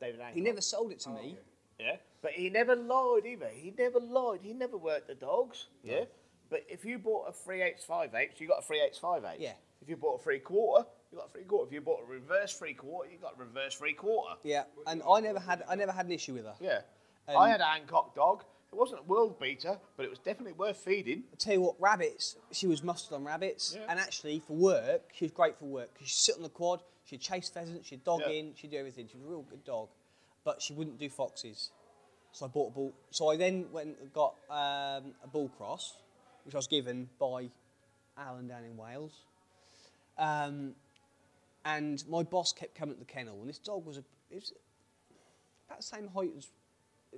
David 0.00 0.20
He 0.32 0.40
never 0.40 0.60
sold 0.62 0.92
it 0.92 1.00
to 1.00 1.10
me. 1.10 1.36
Oh, 1.38 1.44
yeah, 1.78 1.96
but 2.22 2.32
he 2.32 2.48
never 2.48 2.74
lied 2.74 3.26
either. 3.26 3.48
He 3.48 3.70
never 3.70 4.00
lied. 4.00 4.40
He 4.42 4.54
never 4.54 4.78
worked 4.78 5.08
the 5.08 5.14
dogs. 5.14 5.68
Yeah, 5.82 6.06
but 6.48 6.64
if 6.68 6.84
you 6.86 6.98
bought 6.98 7.28
a 7.28 7.32
three 7.32 7.60
eighths 7.62 7.84
five 7.84 8.14
eighths, 8.14 8.40
you 8.40 8.48
got 8.48 8.60
a 8.60 8.62
three 8.62 8.80
eighths 8.80 8.98
five 8.98 9.24
eighths. 9.24 9.40
Yeah. 9.42 9.54
If 9.82 9.88
you 9.90 9.96
bought 9.96 10.20
a 10.20 10.22
three 10.22 10.40
quarter, 10.40 10.88
you 11.12 11.18
got 11.18 11.26
a 11.28 11.30
three 11.30 11.44
quarter. 11.44 11.66
If 11.68 11.72
you 11.74 11.80
bought 11.82 12.00
a 12.02 12.06
reverse 12.06 12.56
three 12.58 12.72
quarter, 12.74 13.10
you 13.10 13.18
got 13.18 13.34
a 13.34 13.38
reverse 13.38 13.74
three 13.76 13.92
quarter. 13.94 14.36
Yeah, 14.42 14.64
and 14.86 15.02
I 15.08 15.20
never 15.20 15.38
had 15.38 15.62
I 15.68 15.74
never 15.74 15.92
had 15.92 16.06
an 16.06 16.12
issue 16.12 16.32
with 16.34 16.44
her. 16.46 16.56
Yeah. 16.60 16.80
And- 17.28 17.36
I 17.36 17.48
had 17.50 17.60
a 17.60 17.64
Hancock 17.64 18.14
dog. 18.14 18.44
It 18.72 18.76
wasn't 18.78 19.00
a 19.00 19.02
world 19.04 19.38
beater, 19.40 19.78
but 19.96 20.04
it 20.04 20.10
was 20.10 20.20
definitely 20.20 20.52
worth 20.52 20.76
feeding. 20.76 21.24
I 21.32 21.36
tell 21.36 21.54
you 21.54 21.60
what, 21.60 21.80
rabbits. 21.80 22.36
She 22.52 22.66
was 22.68 22.82
mustard 22.84 23.14
on 23.14 23.24
rabbits, 23.24 23.74
Yeah. 23.74 23.86
and 23.88 23.98
actually 23.98 24.38
for 24.38 24.52
work, 24.52 25.10
she 25.12 25.24
was 25.24 25.32
great 25.32 25.56
for 25.58 25.64
work 25.64 25.92
because 25.92 26.08
she'd 26.08 26.18
sit 26.32 26.36
on 26.36 26.42
the 26.42 26.48
quad, 26.48 26.82
she'd 27.04 27.20
chase 27.20 27.48
pheasants, 27.48 27.88
she'd 27.88 28.04
dog 28.04 28.20
Yeah. 28.20 28.28
in, 28.28 28.54
she'd 28.54 28.70
do 28.70 28.76
everything. 28.78 29.08
She 29.08 29.16
was 29.16 29.26
a 29.26 29.28
real 29.28 29.42
good 29.42 29.64
dog, 29.64 29.88
but 30.44 30.62
she 30.62 30.72
wouldn't 30.72 30.98
do 30.98 31.08
foxes. 31.08 31.70
So 32.32 32.44
I 32.46 32.48
bought 32.48 32.68
a 32.68 32.70
bull. 32.70 32.92
So 33.10 33.28
I 33.28 33.36
then 33.36 33.72
went 33.72 33.98
and 33.98 34.12
got 34.12 34.36
um, 34.48 35.14
a 35.24 35.26
bull 35.30 35.48
cross, 35.48 35.96
which 36.44 36.54
I 36.54 36.58
was 36.58 36.68
given 36.68 37.08
by 37.18 37.50
Alan 38.16 38.46
down 38.46 38.62
in 38.62 38.76
Wales. 38.76 39.24
Um, 40.16 40.76
and 41.64 42.04
my 42.08 42.22
boss 42.22 42.52
kept 42.52 42.76
coming 42.76 42.94
to 42.94 43.00
the 43.00 43.04
kennel, 43.06 43.40
and 43.40 43.48
this 43.48 43.58
dog 43.58 43.84
was, 43.84 43.96
a, 43.98 44.04
it 44.30 44.36
was 44.36 44.52
about 45.66 45.78
the 45.78 45.82
same 45.84 46.06
height 46.08 46.30
as, 46.36 46.48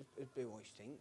as, 0.00 0.06
as 0.22 0.28
Boo, 0.28 0.50
I 0.58 0.62
think, 0.82 0.98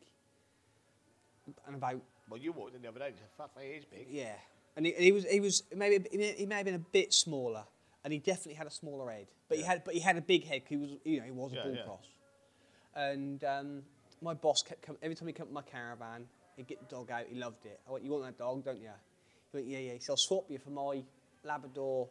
and 1.65 1.75
about 1.75 2.01
Well, 2.29 2.39
you 2.39 2.51
walked 2.51 2.75
in 2.75 2.81
the 2.81 2.87
other 2.89 2.99
day 2.99 3.07
and 3.07 3.15
said, 3.17 3.27
fuck, 3.37 3.51
he 3.59 3.67
is 3.69 3.85
big. 3.85 4.07
yeah, 4.09 4.33
and 4.75 4.85
he, 4.85 4.93
and 4.95 5.03
he 5.03 5.11
was 5.11 5.25
he 5.25 5.39
was 5.39 5.63
maybe 5.75 6.05
he 6.11 6.17
may, 6.17 6.33
he 6.33 6.45
may 6.45 6.55
have 6.57 6.65
been 6.65 6.75
a 6.75 6.79
bit 6.79 7.13
smaller, 7.13 7.63
and 8.03 8.13
he 8.13 8.19
definitely 8.19 8.53
had 8.55 8.67
a 8.67 8.71
smaller 8.71 9.11
head. 9.11 9.27
But 9.49 9.57
he 9.57 9.63
had 9.63 9.83
but 9.83 9.93
he 9.93 9.99
had 9.99 10.17
a 10.17 10.21
big 10.21 10.45
head. 10.45 10.61
He 10.67 10.77
was 10.77 10.91
you 11.03 11.19
know 11.19 11.25
he 11.25 11.31
was 11.31 11.51
a 11.53 11.55
Yeah, 11.55 11.67
yeah. 11.75 11.83
cross, 11.83 12.05
and 12.95 13.43
um, 13.43 13.81
my 14.21 14.33
boss 14.33 14.63
kept 14.63 14.81
coming 14.81 14.99
every 15.03 15.15
time 15.15 15.27
he 15.27 15.33
came 15.33 15.47
to 15.47 15.53
my 15.53 15.61
caravan. 15.61 16.25
He'd 16.57 16.67
get 16.67 16.79
the 16.79 16.93
dog 16.95 17.09
out. 17.11 17.25
He 17.29 17.35
loved 17.39 17.65
it. 17.65 17.79
I 17.87 17.91
went, 17.91 18.03
"You 18.05 18.11
want 18.11 18.23
that 18.25 18.37
dog, 18.37 18.63
don't 18.65 18.81
you?" 18.81 18.89
He 19.51 19.57
went, 19.57 19.67
"Yeah, 19.67 19.79
yeah." 19.79 19.93
He 19.93 19.99
said, 19.99 20.11
"I'll 20.13 20.17
swap 20.17 20.45
you 20.49 20.59
for 20.59 20.69
my 20.69 21.03
Labrador 21.43 22.09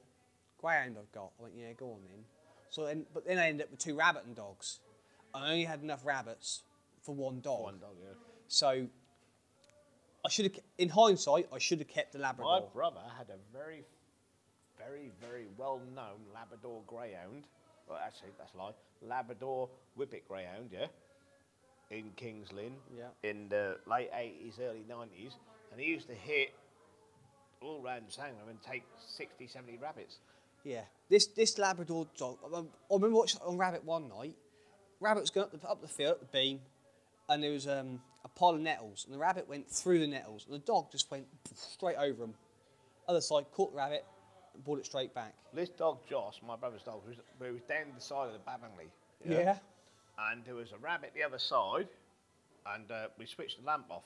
Greyhound 0.61 0.96
I've 0.98 1.12
got." 1.12 1.33
I 1.38 1.42
went, 1.44 1.55
"Yeah, 1.57 1.72
go 1.72 1.87
on 1.92 2.00
then." 2.09 2.24
So 2.70 2.85
then, 2.87 3.05
but 3.12 3.26
then 3.26 3.38
I 3.38 3.48
ended 3.48 3.64
up 3.66 3.70
with 3.72 3.81
two 3.81 3.94
rabbit 3.96 4.24
and 4.26 4.35
dogs. 4.37 4.79
I 5.35 5.50
only 5.50 5.64
had 5.64 5.83
enough 5.83 6.05
rabbits 6.05 6.62
for 7.03 7.14
one 7.14 7.40
dog. 7.40 7.62
One 7.62 7.79
dog, 7.79 7.96
yeah. 8.00 8.14
So 8.48 8.87
I 10.24 10.28
should 10.28 10.46
have, 10.46 10.59
in 10.78 10.88
hindsight, 10.90 11.48
I 11.52 11.59
should 11.59 11.78
have 11.78 11.88
kept 11.88 12.12
the 12.12 12.18
Labrador. 12.18 12.61
My 12.61 12.66
brother 12.74 13.00
had 13.16 13.28
a 13.30 13.38
very, 13.56 13.85
very, 14.78 15.11
very 15.20 15.46
well-known 15.56 16.20
Labrador 16.35 16.83
Greyhound. 16.87 17.44
Well, 17.88 17.98
actually, 18.04 18.30
that's 18.38 18.52
a 18.54 18.59
lie. 18.59 18.72
Labrador 19.02 19.68
Whippet 19.98 20.28
Greyhound, 20.28 20.70
yeah, 20.72 20.87
in 21.90 22.11
Kings 22.16 22.52
Lynn, 22.52 22.74
Yeah. 22.96 23.09
in 23.28 23.48
the 23.48 23.78
late 23.87 24.11
eighties, 24.14 24.59
early 24.61 24.85
nineties, 24.88 25.33
and 25.72 25.80
he 25.80 25.87
used 25.87 26.06
to 26.09 26.14
hit 26.14 26.50
all 27.62 27.80
round 27.83 28.04
Sangam 28.09 28.48
and 28.48 28.62
take 28.62 28.85
60, 29.16 29.46
70 29.46 29.78
rabbits. 29.78 30.18
Yeah, 30.64 30.83
this 31.09 31.26
this 31.28 31.56
Labrador 31.59 32.06
dog. 32.18 32.38
I 32.44 32.94
remember 32.94 33.16
watching 33.16 33.40
on 33.44 33.56
Rabbit 33.56 33.85
one 33.85 34.09
night. 34.09 34.37
Rabbit 35.00 35.20
was 35.22 35.30
going 35.30 35.46
up 35.46 35.59
the, 35.61 35.66
up 35.68 35.80
the 35.80 35.88
field, 35.88 36.12
up 36.12 36.20
the 36.20 36.26
beam, 36.26 36.61
and 37.28 37.42
there 37.42 37.52
was 37.52 37.66
um, 37.66 38.02
a 38.24 38.28
pile 38.28 38.50
of 38.50 38.61
nettles, 38.61 39.04
and 39.04 39.14
the 39.14 39.18
rabbit 39.18 39.48
went 39.48 39.70
through 39.70 39.98
the 40.00 40.06
nettles, 40.06 40.46
and 40.46 40.54
the 40.54 40.64
dog 40.64 40.90
just 40.92 41.11
went 41.11 41.26
straight 41.54 41.96
over 41.96 42.24
him. 42.24 42.35
Other 43.09 43.20
side, 43.20 43.44
caught 43.52 43.72
the 43.72 43.78
rabbit, 43.78 44.04
and 44.54 44.64
brought 44.64 44.78
it 44.78 44.87
straight 44.87 45.14
back. 45.14 45.35
This 45.52 45.68
dog, 45.68 45.98
Joss, 46.09 46.40
my 46.46 46.56
brother's 46.56 46.83
dog, 46.83 47.02
was, 47.06 47.16
was 47.40 47.62
down 47.68 47.87
the 47.94 48.00
side 48.00 48.26
of 48.28 48.33
the 48.33 48.38
Babingley. 48.38 48.90
and 50.30 50.44
there 50.44 50.54
was 50.54 50.72
a 50.72 50.78
rabbit 50.78 51.12
the 51.14 51.22
other 51.22 51.38
side, 51.38 51.88
and 52.74 52.90
uh, 52.90 53.09
we 53.18 53.26
switched 53.26 53.61
the 53.61 53.66
lamp 53.66 53.87
off. 53.90 54.04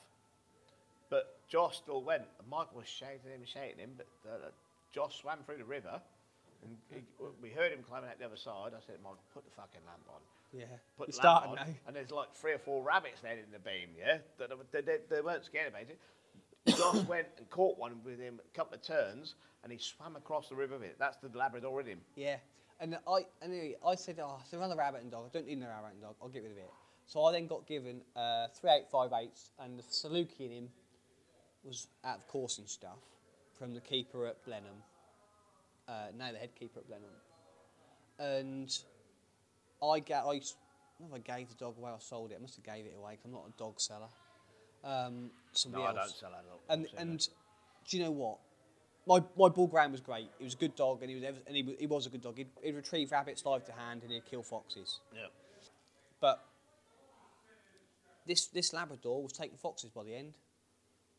But 1.09 1.37
Josh 1.47 1.77
still 1.77 2.01
went, 2.01 2.23
and 2.39 2.47
Michael 2.49 2.77
was 2.77 2.87
shouting 2.87 3.19
him, 3.29 3.41
shouting 3.45 3.77
him, 3.77 3.91
but 3.97 4.07
uh, 4.29 4.49
Josh 4.93 5.21
swam 5.21 5.39
through 5.45 5.57
the 5.57 5.65
river, 5.65 6.01
and 6.63 6.77
he, 6.89 7.03
we 7.41 7.49
heard 7.49 7.71
him 7.71 7.83
climbing 7.87 8.09
out 8.09 8.17
the 8.17 8.25
other 8.25 8.37
side. 8.37 8.71
I 8.73 8.81
said, 8.85 8.97
Michael, 9.03 9.19
put 9.33 9.45
the 9.45 9.51
fucking 9.51 9.81
lamp 9.85 10.07
on. 10.09 10.21
Yeah, 10.55 10.65
Put 10.97 11.09
you 11.09 11.13
the 11.13 11.27
lamp 11.27 11.43
started 11.43 11.49
on, 11.49 11.67
now. 11.67 11.73
and 11.87 11.95
there's 11.95 12.11
like 12.11 12.33
three 12.33 12.53
or 12.53 12.59
four 12.59 12.81
rabbits 12.81 13.19
there 13.21 13.33
in 13.33 13.51
the 13.51 13.59
beam, 13.59 13.89
yeah? 13.99 14.19
That 14.39 14.51
They, 14.71 14.81
they, 14.81 14.97
they 15.09 15.21
weren't 15.21 15.43
scared 15.43 15.67
about 15.67 15.81
it. 15.81 15.99
Josh 16.77 17.05
went 17.07 17.27
and 17.37 17.49
caught 17.49 17.77
one 17.77 17.99
with 18.05 18.19
him 18.19 18.39
a 18.39 18.57
couple 18.57 18.75
of 18.75 18.81
turns, 18.81 19.35
and 19.63 19.71
he 19.71 19.77
swam 19.77 20.15
across 20.15 20.47
the 20.49 20.55
river 20.55 20.75
with 20.75 20.83
it. 20.83 20.95
That's 20.97 21.17
the 21.17 21.29
Labrador 21.37 21.81
in 21.81 21.87
him. 21.87 21.99
Yeah, 22.15 22.37
and 22.79 22.97
I 23.07 23.25
anyway, 23.41 23.75
I 23.85 23.95
said, 23.95 24.19
oh, 24.21 24.37
it's 24.41 24.51
the 24.51 24.57
rabbit 24.57 25.01
and 25.01 25.11
dog. 25.11 25.25
I 25.29 25.37
don't 25.37 25.47
need 25.47 25.57
another 25.57 25.73
rabbit 25.73 25.93
and 25.93 26.01
dog. 26.01 26.15
I'll 26.21 26.29
get 26.29 26.43
rid 26.43 26.51
of 26.53 26.57
it. 26.57 26.71
So 27.05 27.23
I 27.25 27.31
then 27.33 27.47
got 27.47 27.67
given 27.67 28.01
uh, 28.15 28.47
three 28.59 28.71
eight 28.71 28.87
five 28.91 29.11
eights, 29.13 29.51
and 29.59 29.77
the 29.77 29.83
Saluki 29.83 30.39
in 30.45 30.51
him 30.51 30.69
was 31.63 31.87
out 32.03 32.17
of 32.17 32.27
coursing 32.27 32.67
stuff 32.67 32.99
from 33.57 33.73
the 33.73 33.81
keeper 33.81 34.25
at 34.25 34.43
Blenheim. 34.45 34.81
Uh, 35.87 36.07
now 36.17 36.31
the 36.31 36.37
head 36.39 36.49
keeper 36.57 36.79
at 36.79 36.87
Blenheim, 36.87 37.09
and 38.19 38.77
I 39.83 39.99
got 39.99 40.25
I. 40.27 40.35
I 40.35 40.41
I 41.13 41.19
gave 41.19 41.49
the 41.49 41.55
dog 41.55 41.77
away 41.77 41.91
or 41.91 41.99
sold 41.99 42.31
it. 42.31 42.37
I 42.39 42.41
must 42.41 42.55
have 42.55 42.63
gave 42.63 42.85
it 42.85 42.95
away 42.97 43.17
'cause 43.17 43.25
I'm 43.25 43.33
not 43.33 43.47
a 43.49 43.57
dog 43.57 43.81
seller. 43.81 44.07
Um, 44.81 45.29
somebody 45.51 45.83
No, 45.83 45.89
I 45.89 45.93
don't 45.93 46.09
sell 46.09 46.31
that. 46.31 46.45
And 46.69 46.87
and 46.97 47.19
that. 47.19 47.27
do 47.85 47.97
you 47.97 48.03
know 48.03 48.11
what? 48.11 48.39
My 49.05 49.21
my 49.35 49.49
bull 49.49 49.67
ground 49.67 49.91
was 49.91 49.99
great. 49.99 50.29
He 50.37 50.45
was 50.45 50.53
a 50.53 50.57
good 50.57 50.73
dog, 50.75 51.01
and 51.01 51.09
he 51.09 51.15
was 51.15 51.23
ever, 51.25 51.37
and 51.47 51.55
he, 51.55 51.75
he 51.79 51.85
was 51.85 52.05
a 52.05 52.09
good 52.09 52.21
dog. 52.21 52.37
He'd, 52.37 52.49
he'd 52.63 52.75
retrieve 52.75 53.11
rabbits 53.11 53.45
live 53.45 53.65
to 53.65 53.73
hand, 53.73 54.03
and 54.03 54.11
he'd 54.11 54.25
kill 54.25 54.41
foxes. 54.41 55.01
Yeah. 55.13 55.27
But 56.21 56.43
this 58.25 58.47
this 58.47 58.71
Labrador 58.71 59.21
was 59.21 59.33
taking 59.33 59.57
foxes 59.57 59.89
by 59.89 60.03
the 60.03 60.15
end, 60.15 60.37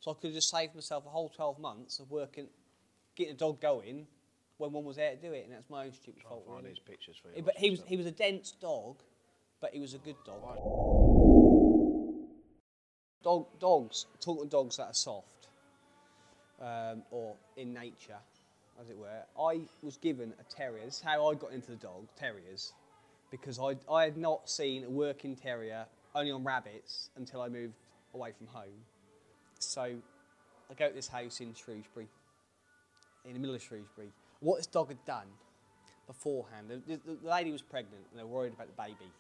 so 0.01 0.11
I 0.11 0.14
could 0.14 0.29
have 0.29 0.35
just 0.35 0.49
saved 0.49 0.75
myself 0.75 1.05
a 1.05 1.11
whole 1.11 1.29
twelve 1.29 1.59
months 1.59 1.99
of 1.99 2.11
working, 2.11 2.49
getting 3.14 3.35
a 3.35 3.37
dog 3.37 3.61
going, 3.61 4.07
when 4.59 4.73
one 4.73 4.85
was 4.85 4.97
there 4.97 5.11
to 5.11 5.16
do 5.16 5.33
it, 5.33 5.45
and 5.45 5.53
that's 5.53 5.69
my 5.69 5.85
own 5.87 5.92
stupid 5.92 6.23
I'll 6.25 6.37
fault. 6.37 6.47
find 6.47 6.59
really. 6.64 6.71
these 6.71 6.79
pictures 6.79 7.16
for 7.16 7.29
you. 7.37 7.42
But 7.42 7.57
he 7.57 7.71
was 7.71 7.83
he 7.87 7.97
was 7.97 8.07
a 8.07 8.11
dense 8.11 8.53
dog, 8.53 9.03
but 9.61 9.73
he 9.73 9.81
was 9.81 9.95
a 9.95 9.99
good 9.99 10.16
dog. 10.25 10.42
Dog 13.23 13.47
dogs 13.59 14.07
talk 14.21 14.42
to 14.42 14.49
dogs 14.49 14.77
that 14.77 14.85
are 14.87 14.95
soft, 14.95 15.49
um, 16.61 17.03
or 17.11 17.35
in 17.57 17.75
nature, 17.75 18.19
as 18.81 18.88
it 18.88 18.97
were. 18.97 19.23
I 19.38 19.61
was 19.83 19.97
given 19.97 20.33
a 20.40 20.45
terrier. 20.45 20.85
This 20.85 20.97
is 20.97 21.03
how 21.03 21.29
I 21.29 21.35
got 21.35 21.53
into 21.53 21.71
the 21.71 21.77
dog 21.77 22.09
terriers, 22.16 22.73
because 23.31 23.59
I 23.59 23.77
I 23.92 24.05
had 24.05 24.16
not 24.16 24.49
seen 24.49 24.85
a 24.85 24.90
working 24.90 25.37
terrier 25.37 25.87
only 26.14 26.31
on 26.31 26.45
rabbits 26.45 27.11
until 27.16 27.42
I 27.42 27.49
moved 27.49 27.75
away 28.14 28.33
from 28.33 28.47
home. 28.47 28.85
So 29.59 29.83
I 29.83 30.75
go 30.75 30.88
to 30.88 30.95
this 30.95 31.09
house 31.09 31.40
in 31.40 31.53
Shrewsbury, 31.53 32.09
in 33.25 33.35
the 33.35 33.38
middle 33.38 33.55
of 33.55 33.62
Shrewsbury. 33.62 34.12
What 34.40 34.59
this 34.59 34.66
dog 34.66 34.88
had 34.88 35.05
done 35.05 35.27
beforehand. 36.07 36.68
The, 36.68 36.96
the, 36.96 37.16
the 37.22 37.29
lady 37.29 37.53
was 37.53 37.62
pregnant 37.62 38.05
and 38.11 38.20
they 38.20 38.25
were 38.25 38.31
worried 38.31 38.53
about 38.53 38.68
the 38.68 38.83
baby. 38.83 39.11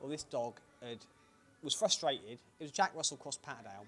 Well, 0.00 0.10
this 0.10 0.22
dog 0.22 0.54
had, 0.82 0.98
was 1.62 1.74
frustrated. 1.74 2.38
It 2.58 2.64
was 2.64 2.70
Jack 2.70 2.92
Russell 2.94 3.16
Cross 3.16 3.38
Patterdale. 3.38 3.86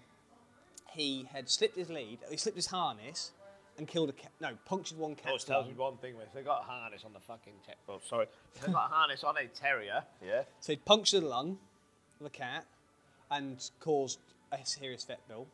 He 0.90 1.28
had 1.32 1.48
slipped 1.48 1.76
his 1.76 1.90
lead, 1.90 2.18
he 2.30 2.36
slipped 2.36 2.56
his 2.56 2.66
harness 2.66 3.32
and 3.76 3.86
killed 3.86 4.08
a 4.08 4.12
cat. 4.12 4.32
No, 4.40 4.50
punctured 4.64 4.98
one 4.98 5.16
Always 5.24 5.42
cat's 5.42 5.44
tells 5.44 5.66
me 5.66 5.74
one 5.74 5.96
thing, 5.98 6.14
if 6.20 6.32
they 6.32 6.42
got 6.42 6.62
a 6.62 6.64
harness 6.64 7.04
on 7.04 7.12
the 7.12 7.20
fucking 7.20 7.52
ter- 7.64 7.74
oh, 7.88 8.00
sorry, 8.04 8.26
if 8.54 8.60
they 8.62 8.72
got 8.72 8.90
a 8.90 8.94
harness 8.94 9.22
on 9.22 9.36
a 9.36 9.46
terrier, 9.46 10.02
yeah, 10.26 10.42
So 10.60 10.72
he'd 10.72 10.84
punctured 10.84 11.22
the 11.22 11.28
lung 11.28 11.58
of 12.20 12.26
a 12.26 12.30
cat 12.30 12.66
and 13.30 13.70
caused 13.80 14.18
a 14.50 14.58
serious 14.64 15.04
vet 15.04 15.26
bill. 15.28 15.46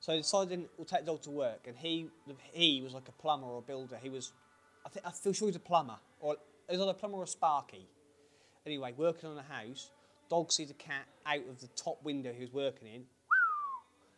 So 0.00 0.14
I 0.14 0.16
decided 0.16 0.66
we'll 0.76 0.86
take 0.86 1.00
the 1.00 1.12
dog 1.12 1.22
to 1.22 1.30
work, 1.30 1.66
and 1.66 1.76
he 1.76 2.08
he 2.52 2.80
was 2.82 2.94
like 2.94 3.08
a 3.08 3.12
plumber 3.12 3.46
or 3.46 3.58
a 3.58 3.62
builder. 3.62 3.98
He 4.02 4.08
was, 4.08 4.32
I 4.84 4.88
think 4.88 5.06
I 5.06 5.10
feel 5.10 5.32
sure 5.32 5.48
he's 5.48 5.56
a 5.56 5.60
plumber, 5.60 5.96
or 6.20 6.36
was 6.68 6.80
either 6.80 6.90
a 6.90 6.94
plumber 6.94 7.18
or 7.18 7.24
a 7.24 7.28
sparky. 7.28 7.86
Anyway, 8.66 8.92
working 8.96 9.28
on 9.28 9.38
a 9.38 9.42
house, 9.42 9.90
dog 10.28 10.52
sees 10.52 10.70
a 10.70 10.74
cat 10.74 11.06
out 11.26 11.46
of 11.48 11.60
the 11.60 11.68
top 11.68 12.02
window 12.04 12.32
he 12.32 12.40
was 12.40 12.52
working 12.52 12.88
in. 12.88 13.04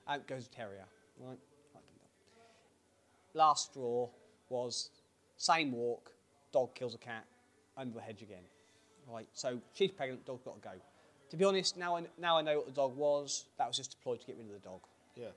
Out 0.09 0.27
goes 0.27 0.47
a 0.47 0.51
terrier. 0.51 0.85
Right. 1.21 1.39
Last 3.35 3.71
straw 3.71 4.09
was 4.49 4.91
same 5.37 5.73
walk, 5.73 6.13
dog 6.53 6.75
kills 6.75 6.95
a 6.95 6.99
cat, 6.99 7.25
under 7.77 7.95
the 7.95 8.01
hedge 8.01 8.23
again. 8.23 8.43
Right, 9.11 9.27
so 9.33 9.59
she's 9.73 9.91
pregnant, 9.91 10.25
dog's 10.27 10.43
got 10.43 10.61
to 10.63 10.69
go. 10.69 10.75
To 11.31 11.37
be 11.37 11.45
honest, 11.45 11.77
now 11.77 11.97
I, 11.97 12.03
now 12.21 12.37
I 12.37 12.43
know 12.43 12.59
what 12.59 12.67
the 12.67 12.73
dog 12.73 12.97
was, 12.97 13.47
that 13.59 13.67
was 13.67 13.77
just 13.77 13.91
deployed 13.93 14.21
to 14.21 14.27
get 14.27 14.37
rid 14.37 14.47
of 14.47 14.53
the 14.53 14.69
dog. 14.69 14.81
Yeah. 15.17 15.29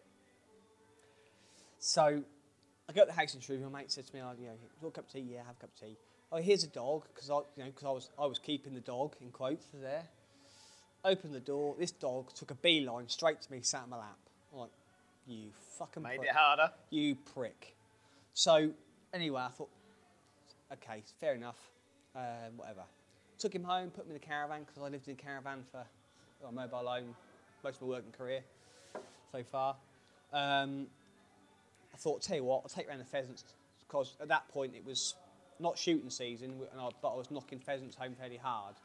So 1.80 2.24
I 2.88 2.94
go 2.94 3.02
to 3.02 3.08
the 3.08 3.14
house 3.14 3.34
in 3.34 3.42
Shrewsbury. 3.42 3.70
My 3.72 3.80
mate 3.80 3.92
said 3.92 4.06
to 4.06 4.14
me, 4.16 4.22
oh, 4.24 4.32
you 4.40 4.48
know, 4.48 4.54
want 4.82 4.94
a 4.94 4.96
cup 4.96 5.06
of 5.08 5.12
tea? 5.14 5.20
Yeah, 5.32 5.40
have 5.40 5.56
a 5.58 5.62
cup 5.62 5.70
of 5.76 5.80
tea. 5.80 5.98
Oh, 6.32 6.38
here's 6.38 6.64
a 6.64 6.68
dog, 6.68 7.06
because 7.14 7.30
I, 7.30 7.38
you 7.56 7.64
know, 7.64 7.72
'cause 7.72 7.84
I, 7.86 7.92
was, 7.92 8.10
I 8.20 8.26
was 8.26 8.40
keeping 8.40 8.74
the 8.74 8.80
dog, 8.82 9.16
in 9.22 9.32
quotes, 9.32 9.66
there. 9.74 10.04
Opened 11.04 11.34
the 11.34 11.40
door, 11.40 11.76
this 11.80 11.92
dog 11.92 12.34
took 12.34 12.52
a 12.52 12.56
beeline 12.56 13.08
straight 13.10 13.42
to 13.42 13.52
me, 13.52 13.60
sat 13.62 13.84
in 13.86 13.90
my 13.90 13.98
lap. 13.98 14.18
I'm 14.52 14.60
like, 14.60 14.70
you 15.28 15.50
fucking 15.78 16.04
Made 16.04 16.18
prick. 16.18 16.30
it 16.30 16.36
harder. 16.36 16.72
You 16.90 17.16
prick. 17.16 17.76
So, 18.34 18.72
anyway, 19.14 19.42
I 19.42 19.50
thought, 19.50 19.70
okay, 20.74 21.04
fair 21.20 21.36
enough, 21.36 21.60
um, 22.16 22.58
whatever. 22.58 22.84
Took 23.40 23.54
him 23.54 23.64
home, 23.64 23.90
put 23.92 24.06
him 24.06 24.12
in 24.12 24.14
the 24.16 24.20
caravan, 24.26 24.62
because 24.66 24.82
I 24.82 24.88
lived 24.90 25.08
in 25.08 25.14
a 25.14 25.18
caravan 25.18 25.64
for 25.72 25.84
well, 26.42 26.52
mobile 26.52 26.88
home 26.88 27.16
most 27.64 27.76
of 27.78 27.82
my 27.84 27.88
working 27.88 28.12
career 28.12 28.42
so 29.32 29.44
far. 29.44 29.76
Um, 30.34 30.88
I 31.96 31.98
thought, 31.98 32.22
tell 32.22 32.36
you 32.36 32.44
what, 32.44 32.62
I'll 32.64 32.70
take 32.70 32.90
round 32.90 33.00
the 33.00 33.06
pheasants, 33.06 33.46
because 33.88 34.18
at 34.20 34.28
that 34.28 34.50
point 34.50 34.74
it 34.76 34.86
was 34.86 35.16
not 35.62 35.78
shooting 35.78 36.10
season, 36.10 36.52
and 36.74 36.82
I, 36.82 36.90
but 37.02 37.14
I 37.14 37.16
was 37.16 37.32
knocking 37.32 37.58
pheasants 37.60 37.96
home 37.96 38.16
fairly 38.20 38.36
hard. 38.36 38.76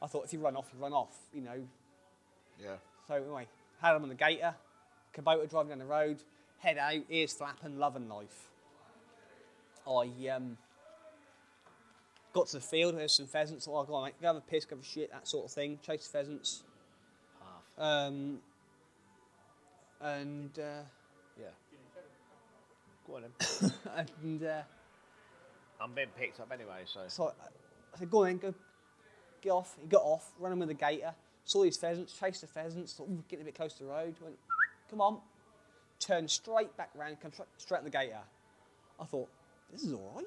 I 0.00 0.06
thought, 0.06 0.24
if 0.26 0.32
you 0.32 0.38
run 0.38 0.54
off, 0.54 0.70
you 0.72 0.80
run 0.80 0.92
off, 0.92 1.16
you 1.34 1.40
know, 1.40 1.66
Yeah. 2.62 2.76
so 3.08 3.14
anyway, 3.14 3.48
had 3.82 3.94
them 3.94 4.04
on 4.04 4.08
the 4.10 4.14
gator, 4.14 4.54
Kubota 5.12 5.50
driving 5.50 5.70
down 5.70 5.80
the 5.80 5.86
road, 5.86 6.22
head 6.58 6.78
out, 6.78 7.02
ears 7.10 7.32
flapping, 7.32 7.80
loving 7.80 8.08
life. 8.08 8.48
I 9.84 10.28
um, 10.28 10.56
got 12.32 12.46
to 12.48 12.52
the 12.58 12.60
field, 12.60 12.96
there's 12.96 13.14
some 13.14 13.26
pheasants, 13.26 13.66
oh, 13.68 13.82
go 13.82 13.94
on, 13.94 14.04
mate, 14.04 14.14
go 14.20 14.28
have 14.28 14.36
a 14.36 14.40
piss, 14.40 14.64
go 14.64 14.76
have 14.76 14.84
a 14.84 14.86
shit, 14.86 15.10
that 15.10 15.26
sort 15.26 15.46
of 15.46 15.50
thing, 15.50 15.80
chase 15.84 16.06
pheasants. 16.06 16.62
Half. 17.40 17.84
Um, 17.84 18.38
and 20.00 20.56
uh, 20.60 20.82
Yeah. 21.40 21.46
Go 23.06 23.16
on 23.16 23.22
then. 23.22 23.72
and 24.20 24.44
uh, 24.44 24.62
I'm 25.80 25.92
being 25.92 26.08
picked 26.18 26.40
up 26.40 26.50
anyway, 26.52 26.82
so. 26.86 27.00
so 27.08 27.32
I, 27.94 27.98
said, 27.98 28.10
go 28.10 28.20
on 28.20 28.26
then, 28.26 28.38
go, 28.38 28.54
get 29.40 29.50
off. 29.50 29.76
He 29.80 29.86
got 29.86 30.02
off, 30.02 30.32
running 30.38 30.58
with 30.58 30.68
the 30.68 30.74
gator, 30.74 31.14
saw 31.44 31.62
these 31.62 31.76
pheasants, 31.76 32.18
chased 32.18 32.40
the 32.40 32.46
pheasants, 32.46 32.94
thought, 32.94 33.08
ooh, 33.08 33.22
getting 33.28 33.44
a 33.44 33.46
bit 33.46 33.54
close 33.54 33.74
to 33.74 33.84
the 33.84 33.90
road, 33.90 34.14
went, 34.20 34.36
come 34.90 35.00
on, 35.00 35.18
turned 36.00 36.30
straight 36.30 36.76
back 36.76 36.90
round, 36.94 37.20
come 37.20 37.32
straight, 37.32 37.48
straight 37.58 37.78
at 37.78 37.84
the 37.84 37.90
gator. 37.90 38.20
I 39.00 39.04
thought, 39.04 39.28
this 39.70 39.82
is 39.82 39.92
all 39.92 40.12
right. 40.16 40.26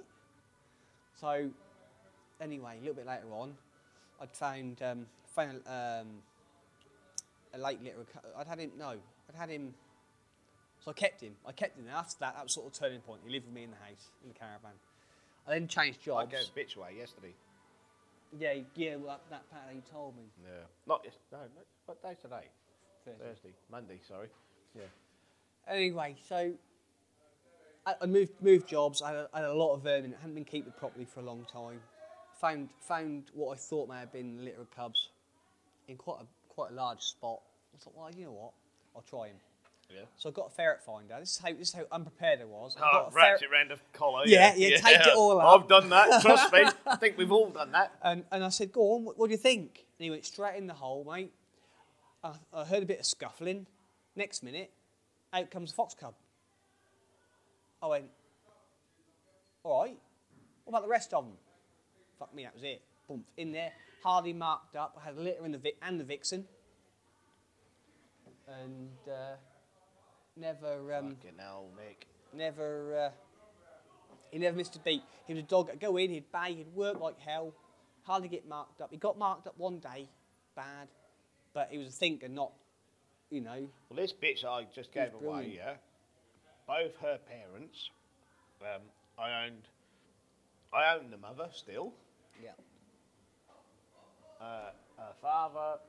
So, 1.20 1.50
anyway, 2.40 2.78
a 2.78 2.80
little 2.80 2.96
bit 2.96 3.08
later 3.08 3.32
on, 3.34 3.56
I'd 4.22 4.32
found, 4.32 4.82
um, 4.82 5.06
found 5.36 5.62
um, 5.68 6.08
a 7.54 7.58
late 7.58 7.84
litter. 7.84 8.06
I'd 8.38 8.48
had 8.48 8.60
him, 8.60 8.72
no, 8.78 8.96
I'd 9.30 9.36
had 9.36 9.50
him, 9.50 9.74
so 10.90 10.92
I 10.92 10.94
kept 10.94 11.22
him. 11.22 11.36
I 11.46 11.52
kept 11.52 11.78
him. 11.78 11.86
And 11.86 11.96
after 11.96 12.16
that, 12.22 12.36
that 12.36 12.44
was 12.44 12.54
sort 12.54 12.68
of 12.68 12.74
turning 12.74 13.02
point. 13.02 13.22
He 13.24 13.32
lived 13.32 13.46
with 13.46 13.54
me 13.54 13.64
in 13.64 13.70
the 13.72 13.78
house, 13.78 14.10
in 14.24 14.30
the 14.30 14.34
caravan. 14.34 14.72
I 15.48 15.54
then 15.54 15.68
changed 15.68 16.02
jobs. 16.02 16.28
I 16.28 16.36
gave 16.36 16.46
bitch 16.56 16.78
away 16.78 16.96
yesterday. 16.98 17.34
Yeah, 18.38 18.54
yeah, 18.76 18.96
well, 18.96 19.20
that, 19.30 19.30
that 19.30 19.52
part 19.52 19.64
you 19.74 19.82
told 19.92 20.16
me. 20.16 20.24
Yeah. 20.44 20.66
Not 20.88 21.02
yes. 21.04 21.14
No, 21.32 21.40
no. 21.40 21.62
What 21.86 22.02
day's 22.02 22.18
today? 22.22 22.48
Thursday. 23.06 23.24
Thursday. 23.24 23.50
Monday. 23.72 24.00
Sorry. 24.08 24.28
Yeah. 24.76 24.84
Anyway, 25.68 26.16
so 26.28 26.54
I, 27.86 27.96
I 28.02 28.06
moved 28.06 28.34
moved 28.42 28.68
jobs. 28.68 29.02
I 29.02 29.10
had, 29.10 29.16
a, 29.16 29.30
I 29.34 29.40
had 29.42 29.50
a 29.50 29.54
lot 29.54 29.74
of 29.74 29.84
vermin. 29.84 30.14
I 30.18 30.22
hadn't 30.22 30.36
been 30.36 30.46
keeping 30.46 30.74
properly 30.78 31.06
for 31.06 31.22
a 31.22 31.24
long 31.24 31.46
time. 31.52 31.82
Found 32.42 32.70
found 32.82 33.24
what 33.34 33.54
I 33.54 33.58
thought 33.58 33.90
may 33.90 34.00
have 34.00 34.14
been 34.14 34.44
litter 34.46 34.62
of 34.62 34.72
cubs 34.76 35.10
in 35.88 35.98
quite 35.98 36.22
a 36.22 36.26
quite 36.54 36.72
a 36.72 36.76
large 36.76 37.02
spot. 37.02 37.42
I 37.74 37.78
thought, 37.78 37.94
well, 37.96 38.10
you 38.16 38.26
know 38.26 38.32
what? 38.32 38.54
I'll 38.96 39.02
try 39.02 39.28
him. 39.28 39.36
Yeah. 39.90 40.02
So 40.18 40.30
I 40.30 40.32
got 40.32 40.48
a 40.48 40.50
ferret 40.52 40.84
finder. 40.84 41.16
This 41.20 41.32
is 41.32 41.38
how 41.40 41.50
this 41.54 41.70
is 41.70 41.74
how 41.74 41.86
unprepared 41.92 42.42
I 42.42 42.46
was. 42.46 42.76
I 42.78 42.82
Oh, 42.82 42.92
got 42.92 43.12
a 43.12 43.16
wrapped 43.16 43.40
ferret- 43.40 43.42
it 43.42 43.52
round 43.52 43.72
the 43.72 43.80
collar. 43.98 44.24
Yeah, 44.26 44.54
yeah, 44.56 44.78
taped 44.78 45.08
it 45.08 45.16
all 45.16 45.40
up. 45.42 45.62
I've 45.64 45.68
done 45.68 45.90
that. 45.90 46.22
Trust 46.22 46.54
me. 46.54 46.64
I 46.86 46.96
think 46.96 47.18
we've 47.18 47.32
all 47.32 47.50
done 47.50 47.72
that. 47.72 47.94
And, 48.04 48.24
and 48.32 48.44
I 48.44 48.50
said, 48.50 48.72
go 48.72 48.94
on, 48.96 49.06
what, 49.06 49.18
what 49.18 49.28
do 49.28 49.32
you 49.32 49.38
think? 49.38 49.86
And 49.98 50.04
he 50.04 50.12
went 50.12 50.26
straight 50.26 50.58
in 50.58 50.68
the 50.68 50.74
hole, 50.76 51.04
mate. 51.12 51.34
I, 52.24 52.34
I 52.54 52.66
heard 52.66 52.84
a 52.84 52.86
bit 52.86 53.00
of 53.00 53.06
scuffling. 53.06 53.66
Next 54.16 54.44
minute, 54.44 54.72
out 55.34 55.50
comes 55.50 55.72
a 55.72 55.74
fox 55.76 55.96
cub. 55.96 56.14
I 57.82 57.88
went, 57.88 58.06
all 59.64 59.84
right, 59.84 59.98
what 60.66 60.72
about 60.72 60.84
the 60.84 60.90
rest 60.92 61.14
of 61.14 61.24
them? 61.26 61.34
Fuck 62.20 62.36
me, 62.36 62.44
that 62.44 62.54
was 62.54 62.64
it. 62.64 62.82
Boom, 63.08 63.24
in 63.38 63.52
there, 63.54 63.72
hardly 64.04 64.34
marked 64.34 64.76
up. 64.76 64.96
I 65.02 65.06
had 65.06 65.16
a 65.18 65.22
litter 65.22 65.46
in 65.46 65.52
the 65.54 65.58
vic- 65.58 65.78
and 65.82 66.00
the 66.00 66.04
vixen. 66.04 66.46
And 68.48 68.90
uh, 69.08 69.36
never, 70.40 70.94
um, 70.94 71.16
Fucking 71.16 71.38
hell, 71.38 71.68
Nick. 71.78 72.08
never, 72.34 72.98
uh, 72.98 73.10
he 74.32 74.40
never 74.40 74.56
missed 74.58 74.76
a 74.76 74.80
beat. 74.80 75.04
He 75.28 75.34
was 75.34 75.44
a 75.44 75.46
dog 75.46 75.68
that'd 75.68 75.82
go 75.82 75.98
in, 75.98 76.10
he'd 76.12 76.32
bay, 76.32 76.54
he'd 76.54 76.74
work 76.74 77.00
like 77.00 77.20
hell, 77.20 77.54
hardly 78.04 78.28
get 78.30 78.48
marked 78.48 78.82
up. 78.82 78.90
He 78.92 78.98
got 78.98 79.18
marked 79.18 79.48
up 79.48 79.56
one 79.58 79.80
day, 79.80 80.08
bad, 80.56 80.88
but 81.54 81.70
he 81.72 81.78
was 81.78 81.88
a 81.88 81.92
thinker, 81.92 82.28
not, 82.28 82.52
you 83.30 83.42
know. 83.42 83.68
Well, 83.90 83.98
this 83.98 84.14
bitch 84.14 84.46
I 84.46 84.66
just 84.74 84.92
gave 84.94 85.14
away, 85.14 85.22
brilliant. 85.22 85.54
yeah. 85.56 85.74
Both 86.68 86.96
her 87.02 87.18
parents, 87.28 87.90
um, 88.62 88.82
I 89.18 89.46
owned. 89.46 89.68
I 90.72 90.94
own 90.96 91.10
the 91.10 91.18
mother 91.18 91.48
still. 91.52 91.94
Yeah. 92.44 92.52
Uh, 94.40 94.70
her 94.98 95.14
father. 95.22 95.80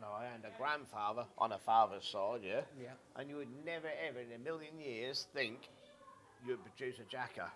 No, 0.00 0.06
I 0.08 0.26
owned 0.34 0.44
a 0.44 0.56
grandfather 0.58 1.24
on 1.36 1.52
a 1.52 1.58
father's 1.58 2.04
side, 2.04 2.40
yeah. 2.42 2.62
Yeah. 2.80 2.92
And 3.16 3.28
you 3.28 3.36
would 3.36 3.48
never, 3.66 3.88
ever 4.08 4.20
in 4.20 4.32
a 4.34 4.38
million 4.38 4.80
years 4.80 5.26
think 5.34 5.68
you'd 6.46 6.58
produce 6.64 6.98
a 7.00 7.04
jacker. 7.04 7.50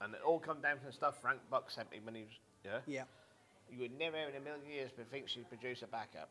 And 0.00 0.14
it 0.14 0.20
all 0.26 0.40
come 0.40 0.60
down 0.60 0.78
from 0.78 0.86
the 0.86 0.92
stuff 0.92 1.20
Frank 1.22 1.38
Buck 1.48 1.70
sent 1.70 1.90
me 1.92 2.00
when 2.02 2.14
he 2.16 2.22
was, 2.22 2.32
yeah. 2.64 2.78
Yeah. 2.86 3.04
You 3.70 3.78
would 3.82 3.96
never 3.98 4.16
ever 4.16 4.30
in 4.30 4.36
a 4.36 4.44
million 4.44 4.66
years 4.68 4.90
but 4.96 5.06
think 5.10 5.28
she'd 5.28 5.48
produce 5.48 5.82
a 5.82 5.86
backup. 5.86 6.28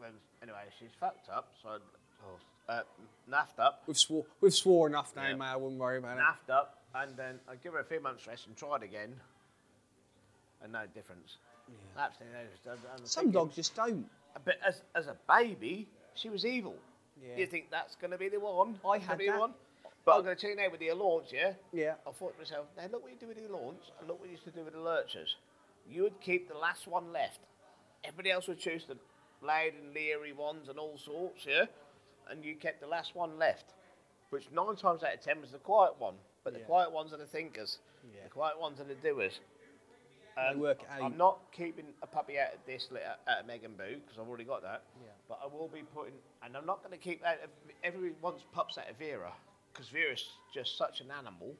Well, 0.00 0.10
anyway, 0.42 0.64
she's 0.78 0.90
fucked 0.98 1.28
up, 1.28 1.52
so 1.62 1.78
uh, 2.68 2.82
naffed 3.30 3.58
up, 3.60 3.82
We've 3.86 3.96
swore, 3.98 4.24
we've 4.40 4.54
swore 4.54 4.88
enough 4.88 5.14
now, 5.14 5.28
Yeah. 5.28 5.34
mate. 5.36 5.46
I 5.46 5.56
wouldn't 5.56 5.80
worry 5.80 5.98
about 5.98 6.16
it. 6.18 6.20
naffed 6.20 6.52
up, 6.52 6.82
and 6.94 7.16
then 7.16 7.38
I 7.48 7.54
give 7.56 7.72
her 7.74 7.80
a 7.80 7.84
few 7.84 8.00
months 8.00 8.26
rest 8.26 8.46
and 8.48 8.56
try 8.56 8.76
it 8.76 8.82
again, 8.82 9.14
and 10.62 10.72
no 10.72 10.82
difference. 10.94 11.36
Absolutely 11.96 12.36
no 12.38 12.42
difference. 12.44 12.66
I'm- 12.66 12.92
I'm 13.00 13.06
Some 13.06 13.24
thinking- 13.24 13.32
dogs 13.32 13.54
just 13.56 13.74
don't. 13.76 14.10
But 14.44 14.56
as 14.66 14.82
as 14.94 15.06
a 15.06 15.16
baby, 15.28 15.88
she 16.14 16.28
was 16.28 16.44
evil. 16.44 16.74
Yeah. 17.22 17.36
You 17.36 17.46
think 17.46 17.70
that's 17.70 17.94
going 17.96 18.10
to 18.10 18.18
be 18.18 18.28
the 18.28 18.40
one? 18.40 18.78
I 18.88 18.98
had 18.98 19.18
be 19.18 19.26
that. 19.26 19.38
one. 19.38 19.54
But 20.04 20.16
I'm 20.16 20.24
going 20.24 20.34
to 20.34 20.40
tell 20.40 20.50
you 20.50 20.56
now 20.56 20.68
with 20.70 20.80
the 20.80 20.90
launch, 20.92 21.26
yeah. 21.32 21.52
Yeah. 21.72 21.94
I 22.06 22.10
thought 22.10 22.32
to 22.34 22.38
myself, 22.40 22.66
now 22.76 22.82
look 22.90 23.02
what 23.04 23.12
you 23.12 23.18
do 23.20 23.28
with 23.28 23.36
the 23.36 23.52
launch, 23.52 23.82
and 24.00 24.08
look 24.08 24.18
what 24.18 24.26
you 24.28 24.32
used 24.32 24.44
to 24.44 24.50
do 24.50 24.64
with 24.64 24.74
the 24.74 24.80
lurchers. 24.80 25.36
You 25.88 26.02
would 26.02 26.20
keep 26.20 26.48
the 26.48 26.58
last 26.58 26.88
one 26.88 27.12
left. 27.12 27.38
Everybody 28.04 28.32
else 28.32 28.48
would 28.48 28.58
choose 28.58 28.82
the 28.88 28.96
loud 29.46 29.72
and 29.80 29.94
leery 29.94 30.32
ones 30.32 30.68
and 30.68 30.76
all 30.78 30.98
sorts, 30.98 31.46
yeah. 31.46 31.66
And 32.28 32.44
you 32.44 32.56
kept 32.56 32.80
the 32.80 32.88
last 32.88 33.14
one 33.14 33.38
left, 33.38 33.74
which 34.30 34.44
nine 34.52 34.74
times 34.74 35.04
out 35.04 35.14
of 35.14 35.20
ten 35.20 35.40
was 35.40 35.50
the 35.52 35.58
quiet 35.58 35.92
one. 36.00 36.14
But 36.42 36.54
the 36.54 36.60
Yeah. 36.60 36.66
quiet 36.66 36.90
ones 36.90 37.12
are 37.12 37.18
the 37.18 37.26
thinkers. 37.26 37.78
Yeah. 38.12 38.24
The 38.24 38.30
quiet 38.30 38.58
ones 38.58 38.80
are 38.80 38.84
the 38.84 38.96
doers. 38.96 39.38
They 40.36 40.56
work 40.56 40.80
out. 40.90 41.02
I'm 41.02 41.16
not 41.16 41.38
keeping 41.52 41.86
a 42.02 42.06
puppy 42.06 42.38
out 42.38 42.54
of 42.54 42.60
this 42.66 42.88
litter 42.90 43.14
out 43.28 43.40
of 43.40 43.46
Megan 43.46 43.72
Boo 43.76 44.00
because 44.00 44.18
I've 44.18 44.28
already 44.28 44.44
got 44.44 44.62
that. 44.62 44.82
Yeah. 45.02 45.10
But 45.28 45.40
I 45.42 45.46
will 45.46 45.68
be 45.68 45.82
putting, 45.94 46.14
and 46.44 46.56
I'm 46.56 46.66
not 46.66 46.82
going 46.82 46.92
to 46.92 47.02
keep 47.02 47.24
out 47.24 47.36
of 47.44 47.50
everyone 47.84 48.14
wants 48.22 48.44
pups 48.52 48.78
out 48.78 48.88
of 48.88 48.96
Vera 48.96 49.32
because 49.72 49.88
Vera's 49.88 50.24
just 50.52 50.76
such 50.78 51.00
an 51.00 51.08
animal. 51.10 51.54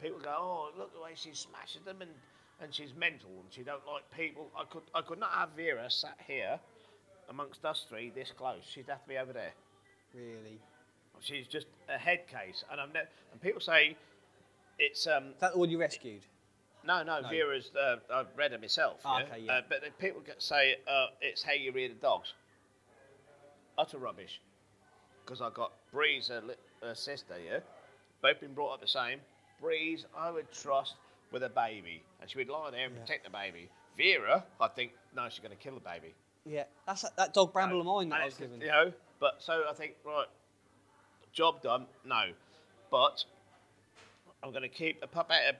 People 0.00 0.18
go, 0.18 0.34
oh 0.36 0.68
look 0.76 0.92
the 0.94 1.00
way 1.00 1.12
she 1.14 1.30
smashes 1.32 1.82
them 1.84 2.02
and, 2.02 2.10
and 2.60 2.74
she's 2.74 2.92
mental 2.98 3.30
and 3.30 3.50
she 3.50 3.62
don't 3.62 3.86
like 3.86 4.02
people. 4.16 4.48
I 4.56 4.64
could 4.64 4.82
I 4.94 5.02
could 5.02 5.20
not 5.20 5.30
have 5.32 5.50
Vera 5.56 5.88
sat 5.90 6.18
here 6.26 6.58
amongst 7.28 7.64
us 7.64 7.86
three 7.88 8.10
this 8.10 8.32
close. 8.36 8.62
She'd 8.68 8.88
have 8.88 9.02
to 9.02 9.08
be 9.08 9.18
over 9.18 9.32
there. 9.32 9.52
Really. 10.14 10.58
She's 11.20 11.46
just 11.46 11.66
a 11.88 11.96
head 11.98 12.26
case, 12.26 12.64
and 12.70 12.80
I'm 12.80 12.92
ne- 12.92 13.06
and 13.30 13.40
people 13.40 13.60
say 13.60 13.96
it's 14.78 15.06
um 15.06 15.28
Is 15.28 15.40
that 15.40 15.52
the 15.52 15.58
one 15.58 15.70
you 15.70 15.78
rescued? 15.78 16.22
No, 16.84 17.02
no, 17.02 17.20
No. 17.20 17.28
Vera's. 17.28 17.70
Uh, 17.74 17.96
I've 18.12 18.26
read 18.36 18.52
her 18.52 18.58
myself. 18.58 19.00
Ah, 19.04 19.18
yeah? 19.18 19.24
okay, 19.24 19.40
yeah. 19.40 19.52
Uh, 19.52 19.60
but 19.68 19.82
the 19.82 19.90
people 19.98 20.22
say 20.38 20.76
uh, 20.88 21.06
it's 21.20 21.42
how 21.42 21.52
you 21.52 21.72
rear 21.72 21.88
the 21.88 21.94
dogs. 21.94 22.32
Utter 23.78 23.98
rubbish. 23.98 24.40
Because 25.24 25.40
I 25.40 25.50
got 25.50 25.72
Breeze, 25.92 26.28
her, 26.28 26.40
li- 26.40 26.54
her 26.82 26.94
sister, 26.94 27.34
yeah, 27.44 27.60
both 28.22 28.40
been 28.40 28.54
brought 28.54 28.74
up 28.74 28.80
the 28.80 28.88
same. 28.88 29.20
Breeze, 29.60 30.04
I 30.16 30.30
would 30.30 30.50
trust 30.52 30.94
with 31.30 31.44
a 31.44 31.48
baby, 31.48 32.02
and 32.20 32.28
she 32.28 32.38
would 32.38 32.48
lie 32.48 32.70
there 32.70 32.86
and 32.86 32.96
protect 32.96 33.24
the 33.24 33.30
baby. 33.30 33.68
Vera, 33.96 34.44
I 34.60 34.68
think, 34.68 34.92
no, 35.14 35.28
she's 35.28 35.38
going 35.38 35.56
to 35.56 35.62
kill 35.62 35.74
the 35.74 35.80
baby. 35.80 36.12
Yeah. 36.44 36.64
That's 36.86 37.04
that, 37.16 37.34
dog 37.34 37.52
Bramble 37.52 37.80
of 37.80 37.86
mine 37.86 38.08
that 38.08 38.22
I 38.22 38.24
was 38.24 38.34
given. 38.34 38.60
You 38.60 38.66
know, 38.66 38.92
but 39.20 39.36
so 39.38 39.64
I 39.70 39.72
think 39.74 39.94
right, 40.04 40.26
job 41.32 41.62
done. 41.62 41.86
No, 42.04 42.22
but 42.90 43.24
I'm 44.42 44.50
going 44.50 44.62
to 44.62 44.68
keep 44.68 45.02
a 45.02 45.06
pup 45.06 45.30
out 45.30 45.48
of 45.50 45.56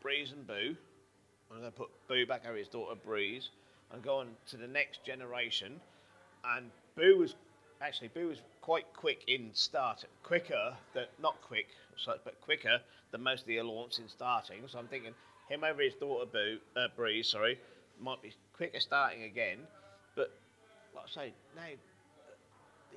Breeze 0.00 0.32
and 0.32 0.46
Boo. 0.46 0.76
I'm 1.50 1.60
going 1.60 1.70
to 1.70 1.76
put 1.76 1.88
Boo 2.08 2.26
back 2.26 2.42
over 2.46 2.56
his 2.56 2.68
daughter 2.68 2.94
Breeze 3.04 3.50
and 3.92 4.02
go 4.02 4.18
on 4.18 4.28
to 4.48 4.56
the 4.56 4.66
next 4.66 5.04
generation. 5.04 5.80
And 6.44 6.70
Boo 6.96 7.18
was 7.18 7.34
actually 7.80 8.08
Boo 8.08 8.28
was 8.28 8.38
quite 8.60 8.86
quick 8.94 9.24
in 9.26 9.50
start, 9.52 10.04
quicker 10.22 10.74
than 10.94 11.06
not 11.20 11.40
quick, 11.42 11.66
but 12.06 12.40
quicker 12.40 12.78
than 13.10 13.22
most 13.22 13.42
of 13.42 13.46
the 13.48 13.60
launch 13.62 13.98
in 13.98 14.08
starting. 14.08 14.62
So 14.68 14.78
I'm 14.78 14.86
thinking 14.86 15.12
him 15.48 15.64
over 15.64 15.82
his 15.82 15.94
daughter 15.94 16.26
Boo 16.30 16.58
uh, 16.76 16.88
Breeze, 16.96 17.28
sorry, 17.28 17.58
might 18.00 18.22
be 18.22 18.32
quicker 18.56 18.80
starting 18.80 19.24
again. 19.24 19.58
But 20.14 20.30
like 20.94 21.04
I 21.04 21.24
say, 21.24 21.32
now 21.56 21.62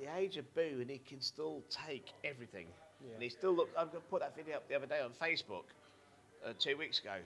the 0.00 0.16
age 0.16 0.36
of 0.36 0.54
Boo 0.54 0.78
and 0.80 0.90
he 0.90 0.98
can 0.98 1.20
still 1.20 1.62
take 1.68 2.12
everything. 2.24 2.66
Yeah. 3.04 3.14
And 3.14 3.22
he 3.22 3.28
still 3.28 3.52
looked. 3.52 3.76
I've 3.76 3.92
got 3.92 3.98
to 3.98 4.10
put 4.10 4.20
that 4.20 4.36
video 4.36 4.56
up 4.56 4.68
the 4.68 4.76
other 4.76 4.86
day 4.86 5.00
on 5.00 5.10
Facebook 5.20 5.64
uh, 6.46 6.52
two 6.58 6.76
weeks 6.76 6.98
ago. 7.00 7.16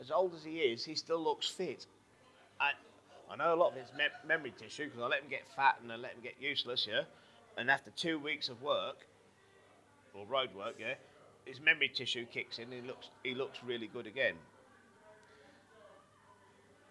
As 0.00 0.10
old 0.10 0.34
as 0.34 0.44
he 0.44 0.58
is, 0.58 0.84
he 0.84 0.94
still 0.94 1.22
looks 1.22 1.48
fit. 1.48 1.86
I, 2.58 2.70
I 3.30 3.36
know 3.36 3.54
a 3.54 3.56
lot 3.56 3.72
of 3.72 3.78
it's 3.78 3.90
mem- 3.96 4.10
memory 4.26 4.52
tissue 4.56 4.86
because 4.86 5.00
I 5.00 5.06
let 5.06 5.22
him 5.22 5.28
get 5.28 5.46
fat 5.54 5.76
and 5.82 5.92
I 5.92 5.96
let 5.96 6.12
him 6.12 6.22
get 6.22 6.34
useless, 6.40 6.86
yeah. 6.90 7.02
And 7.58 7.70
after 7.70 7.90
two 7.90 8.18
weeks 8.18 8.48
of 8.48 8.62
work 8.62 9.06
or 10.14 10.24
road 10.26 10.54
work, 10.54 10.76
yeah, 10.78 10.94
his 11.44 11.60
memory 11.60 11.88
tissue 11.88 12.26
kicks 12.26 12.58
in. 12.58 12.64
And 12.64 12.72
he 12.72 12.80
looks 12.80 13.08
he 13.22 13.34
looks 13.34 13.58
really 13.64 13.88
good 13.88 14.06
again. 14.06 14.34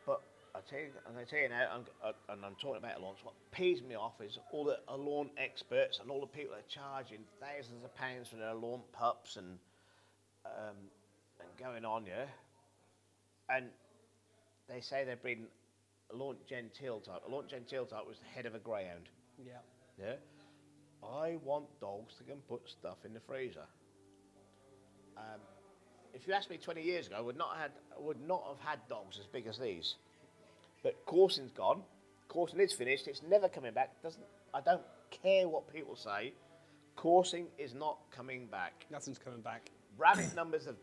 But 0.05 0.21
I 0.53 0.59
tell 0.69 0.79
you, 0.79 0.89
and 1.07 1.17
I 1.17 1.23
tell 1.23 1.39
you 1.39 1.49
now, 1.49 1.67
I'm, 1.73 1.85
uh, 2.03 2.11
and 2.29 2.45
I'm 2.45 2.55
talking 2.55 2.77
about 2.77 2.99
Alaunts. 3.01 3.23
What 3.23 3.35
pees 3.51 3.81
me 3.81 3.95
off 3.95 4.21
is 4.21 4.37
all 4.51 4.65
the 4.65 4.79
Alaunt 4.89 5.29
experts 5.37 5.99
and 5.99 6.11
all 6.11 6.21
the 6.21 6.27
people 6.27 6.55
that 6.55 6.61
are 6.61 6.69
charging 6.69 7.19
thousands 7.39 7.83
of 7.83 7.95
pounds 7.95 8.27
for 8.27 8.35
their 8.35 8.53
Alaunt 8.53 8.81
pups 8.91 9.37
and 9.37 9.57
um, 10.45 10.75
going 11.59 11.85
on, 11.85 12.05
yeah. 12.05 12.25
And 13.49 13.65
they 14.67 14.81
say 14.81 15.03
they've 15.03 15.21
been 15.21 15.47
Alaunt 16.13 16.37
gentil 16.49 17.03
type. 17.03 17.21
Alaunt 17.29 17.49
gentil 17.49 17.87
type 17.87 18.07
was 18.07 18.17
the 18.19 18.27
head 18.33 18.45
of 18.45 18.55
a 18.55 18.59
greyhound. 18.59 19.09
Yeah. 19.37 19.53
Yeah. 19.99 20.15
I 21.03 21.37
want 21.43 21.65
dogs 21.79 22.15
that 22.17 22.27
can 22.27 22.39
put 22.47 22.67
stuff 22.69 22.97
in 23.05 23.13
the 23.13 23.19
freezer. 23.19 23.65
Um, 25.17 25.39
if 26.13 26.27
you 26.27 26.33
asked 26.33 26.49
me 26.49 26.57
20 26.57 26.81
years 26.81 27.07
ago, 27.07 27.15
I 27.17 27.21
would 27.21 27.37
not 27.37 27.57
had 27.57 27.71
would 27.99 28.19
not 28.25 28.43
have 28.47 28.59
had 28.59 28.79
dogs 28.89 29.17
as 29.19 29.25
big 29.27 29.47
as 29.47 29.57
these. 29.57 29.95
But 30.83 31.05
coursing's 31.05 31.51
gone. 31.51 31.83
Coursing 32.27 32.59
is 32.59 32.73
finished. 32.73 33.07
It's 33.07 33.21
never 33.27 33.49
coming 33.49 33.73
back. 33.73 34.01
Doesn't 34.01 34.23
I 34.53 34.61
don't 34.61 34.81
care 35.11 35.47
what 35.47 35.71
people 35.73 35.95
say. 35.95 36.33
Coursing 36.95 37.47
is 37.57 37.73
not 37.73 37.97
coming 38.11 38.47
back. 38.47 38.85
Nothing's 38.91 39.19
coming 39.19 39.41
back. 39.41 39.69
Rabbit 39.97 40.35
numbers 40.35 40.65
have 40.65 40.75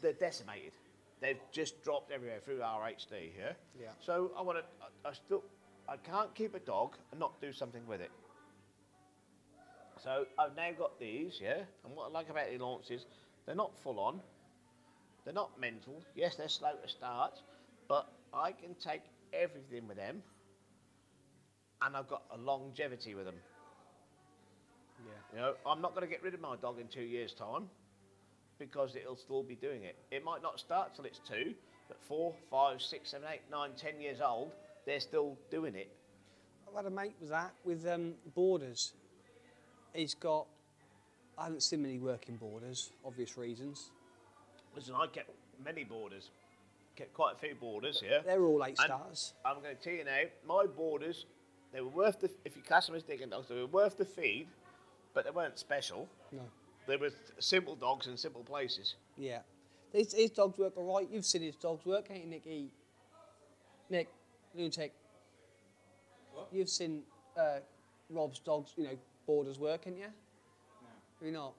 they're 0.00 0.12
decimated. 0.12 0.72
They've 1.20 1.40
just 1.52 1.82
dropped 1.82 2.10
everywhere 2.12 2.40
through 2.44 2.58
RHD. 2.58 3.30
Yeah. 3.38 3.52
Yeah. 3.80 3.88
So 4.00 4.32
I 4.36 4.42
want 4.42 4.58
to. 4.58 4.64
I, 4.82 5.10
I 5.10 5.12
still. 5.12 5.44
I 5.88 5.96
can't 5.96 6.34
keep 6.34 6.54
a 6.54 6.60
dog 6.60 6.96
and 7.10 7.18
not 7.18 7.40
do 7.40 7.52
something 7.52 7.86
with 7.86 8.00
it. 8.00 8.10
So 10.02 10.24
I've 10.38 10.56
now 10.56 10.70
got 10.78 10.98
these, 10.98 11.38
yeah. 11.42 11.62
And 11.84 11.94
what 11.94 12.06
I 12.06 12.10
like 12.10 12.30
about 12.30 12.48
the 12.50 12.56
Alaunts, 12.58 12.90
they're 13.44 13.54
not 13.54 13.76
full 13.82 13.98
on. 14.00 14.20
They're 15.24 15.34
not 15.34 15.60
mental. 15.60 16.02
Yes, 16.14 16.36
they're 16.36 16.48
slow 16.48 16.72
to 16.82 16.88
start, 16.88 17.42
but 17.88 18.10
I 18.32 18.52
can 18.52 18.74
take 18.74 19.02
everything 19.32 19.86
with 19.86 19.98
them, 19.98 20.22
and 21.82 21.96
I've 21.96 22.08
got 22.08 22.22
a 22.32 22.38
longevity 22.38 23.14
with 23.14 23.26
them. 23.26 23.34
Yeah. 25.04 25.12
You 25.34 25.40
know, 25.40 25.54
I'm 25.66 25.82
not 25.82 25.94
going 25.94 26.06
to 26.06 26.10
get 26.10 26.22
rid 26.22 26.34
of 26.34 26.40
my 26.40 26.56
dog 26.56 26.80
in 26.80 26.86
two 26.86 27.02
years' 27.02 27.34
time 27.34 27.64
because 28.60 28.94
it'll 28.94 29.16
still 29.16 29.42
be 29.42 29.56
doing 29.56 29.82
it. 29.82 29.96
It 30.12 30.22
might 30.22 30.42
not 30.42 30.60
start 30.60 30.94
till 30.94 31.04
it's 31.06 31.18
two, 31.18 31.54
but 31.88 32.00
four, 32.00 32.32
five, 32.48 32.80
six, 32.80 33.10
seven, 33.10 33.26
eight, 33.32 33.40
nine, 33.50 33.70
ten 33.76 34.00
years 34.00 34.20
old, 34.20 34.52
they're 34.86 35.00
still 35.00 35.36
doing 35.50 35.74
it. 35.74 35.90
I've 36.68 36.76
had 36.76 36.86
a 36.86 36.94
mate 36.94 37.14
with 37.20 37.30
that 37.30 37.52
with 37.64 37.84
um, 37.88 38.12
borders. 38.36 38.92
He's 39.92 40.14
got. 40.14 40.46
I 41.36 41.44
haven't 41.44 41.62
seen 41.62 41.82
many 41.82 41.98
working 41.98 42.36
borders, 42.36 42.92
obvious 43.04 43.36
reasons. 43.36 43.90
Listen, 44.76 44.94
I 44.94 45.06
kept 45.06 45.30
many 45.64 45.84
borders, 45.84 46.30
kept 46.96 47.14
quite 47.14 47.34
a 47.34 47.38
few 47.38 47.54
borders, 47.54 48.02
yeah. 48.06 48.20
They're 48.24 48.44
all 48.44 48.62
eight 48.64 48.78
And 48.78 48.86
stars. 48.86 49.34
I'm 49.44 49.60
going 49.62 49.74
to 49.74 49.82
tell 49.82 49.94
you 49.94 50.04
now, 50.04 50.20
my 50.46 50.66
borders, 50.66 51.24
they 51.72 51.80
were 51.80 51.88
worth 51.88 52.20
the, 52.20 52.30
if 52.44 52.56
you 52.56 52.62
class 52.62 52.86
them 52.86 52.94
as 52.94 53.02
digging 53.02 53.30
dogs, 53.30 53.48
they 53.48 53.54
were 53.54 53.66
worth 53.66 53.96
the 53.96 54.04
feed, 54.04 54.48
but 55.14 55.24
they 55.24 55.30
weren't 55.30 55.58
special. 55.58 56.08
No. 56.30 56.42
They 56.86 56.96
were 56.96 57.10
simple 57.38 57.76
dogs 57.76 58.06
in 58.06 58.16
simple 58.16 58.42
places. 58.42 58.96
Yeah. 59.16 59.40
His, 59.92 60.12
his 60.12 60.30
dogs 60.30 60.58
work 60.58 60.76
all 60.76 60.94
right. 60.96 61.08
You've 61.10 61.24
seen 61.24 61.42
his 61.42 61.56
dogs 61.56 61.84
work, 61.84 62.08
haven't 62.08 62.22
you, 62.24 62.28
Nicky? 62.28 62.70
Nick, 63.90 64.08
lunatic. 64.54 64.92
What? 66.32 66.48
You've 66.52 66.68
seen 66.68 67.02
uh, 67.38 67.58
Rob's 68.08 68.38
dogs, 68.38 68.72
you 68.76 68.84
know, 68.84 68.98
borders 69.26 69.58
work, 69.58 69.84
haven't 69.84 69.98
you? 69.98 70.06
No. 70.06 70.88
Have 71.18 71.26
you 71.26 71.32
not? 71.32 71.54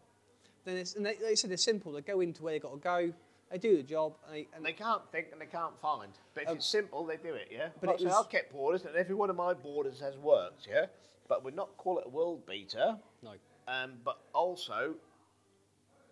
Then 0.65 0.77
it's, 0.77 0.95
and 0.95 1.05
they, 1.05 1.15
they 1.15 1.35
said 1.35 1.49
they're 1.49 1.57
simple. 1.57 1.91
They 1.91 2.01
go 2.01 2.21
into 2.21 2.43
where 2.43 2.53
they've 2.53 2.61
got 2.61 2.71
to 2.73 2.77
go. 2.77 3.13
They 3.51 3.57
do 3.57 3.75
the 3.75 3.83
job, 3.83 4.13
and, 4.25 4.33
they, 4.35 4.39
and 4.39 4.47
And 4.57 4.65
they 4.65 4.71
can't 4.73 5.01
think 5.11 5.27
and 5.33 5.41
they 5.41 5.45
can't 5.45 5.77
find. 5.81 6.11
But 6.33 6.43
if 6.43 6.49
Um, 6.49 6.55
it's 6.57 6.65
simple, 6.65 7.05
they 7.05 7.17
do 7.17 7.33
it, 7.33 7.49
yeah? 7.51 7.69
but 7.81 7.87
But 7.87 7.95
it 7.95 7.99
so 7.99 8.05
was- 8.05 8.15
I've 8.25 8.29
kept 8.29 8.53
borders, 8.53 8.85
and 8.85 8.95
every 8.95 9.15
one 9.15 9.29
of 9.29 9.35
my 9.35 9.53
borders 9.53 9.99
has 9.99 10.17
worked, 10.17 10.67
yeah? 10.69 10.85
But 11.27 11.43
we'd 11.43 11.55
not 11.55 11.75
call 11.77 11.99
it 11.99 12.05
a 12.05 12.09
world 12.09 12.45
beater. 12.45 12.97
no. 13.21 13.33
Um, 13.67 13.99
but 14.03 14.19
also, 14.33 14.95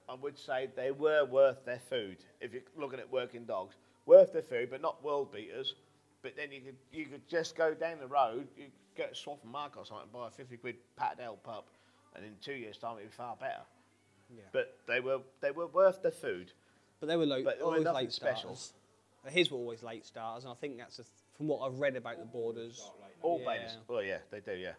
I 0.09 0.15
would 0.15 0.37
say 0.37 0.69
they 0.75 0.91
were 0.91 1.25
worth 1.25 1.63
their 1.65 1.79
food. 1.89 2.17
If 2.41 2.53
you're 2.53 2.63
looking 2.75 2.99
at 2.99 3.11
working 3.11 3.45
dogs, 3.45 3.75
worth 4.05 4.33
their 4.33 4.41
food, 4.41 4.69
but 4.71 4.81
not 4.81 5.03
world 5.03 5.31
beaters. 5.31 5.75
But 6.21 6.35
then 6.35 6.51
you 6.51 6.61
could 6.61 6.75
you 6.91 7.05
could 7.05 7.27
just 7.29 7.55
go 7.55 7.73
down 7.73 7.99
the 7.99 8.07
road, 8.07 8.47
you 8.57 8.65
get 8.97 9.11
a 9.11 9.15
Swaffham 9.15 9.51
Market 9.51 9.79
or 9.79 9.85
something, 9.85 10.09
buy 10.11 10.27
a 10.27 10.31
fifty 10.31 10.57
quid 10.57 10.75
Patterdale 10.97 11.37
pup, 11.43 11.69
and 12.15 12.25
in 12.25 12.31
two 12.41 12.53
years' 12.53 12.77
time 12.77 12.97
it'd 12.97 13.11
be 13.11 13.15
far 13.15 13.37
better. 13.37 13.61
Yeah. 14.35 14.43
But 14.51 14.77
they 14.87 14.99
were 14.99 15.19
they 15.41 15.51
were 15.51 15.67
worth 15.67 16.01
the 16.01 16.11
food. 16.11 16.51
But 16.99 17.07
they 17.07 17.15
were 17.15 17.25
low, 17.25 17.43
But 17.43 17.61
always 17.61 17.85
late 17.85 18.11
specials. 18.11 18.73
starters. 19.23 19.37
His 19.37 19.51
were 19.51 19.57
always 19.57 19.83
late 19.83 20.05
starters, 20.05 20.43
and 20.43 20.51
I 20.51 20.55
think 20.55 20.77
that's 20.77 20.99
a, 20.99 21.03
from 21.37 21.47
what 21.47 21.65
I've 21.65 21.79
read 21.79 21.95
about 21.95 22.19
the 22.19 22.25
borders. 22.25 22.89
All 23.21 23.39
yeah. 23.39 23.53
babies. 23.53 23.77
Well, 23.87 24.03
yeah, 24.03 24.17
they 24.31 24.39
do. 24.39 24.53
Yeah. 24.53 24.73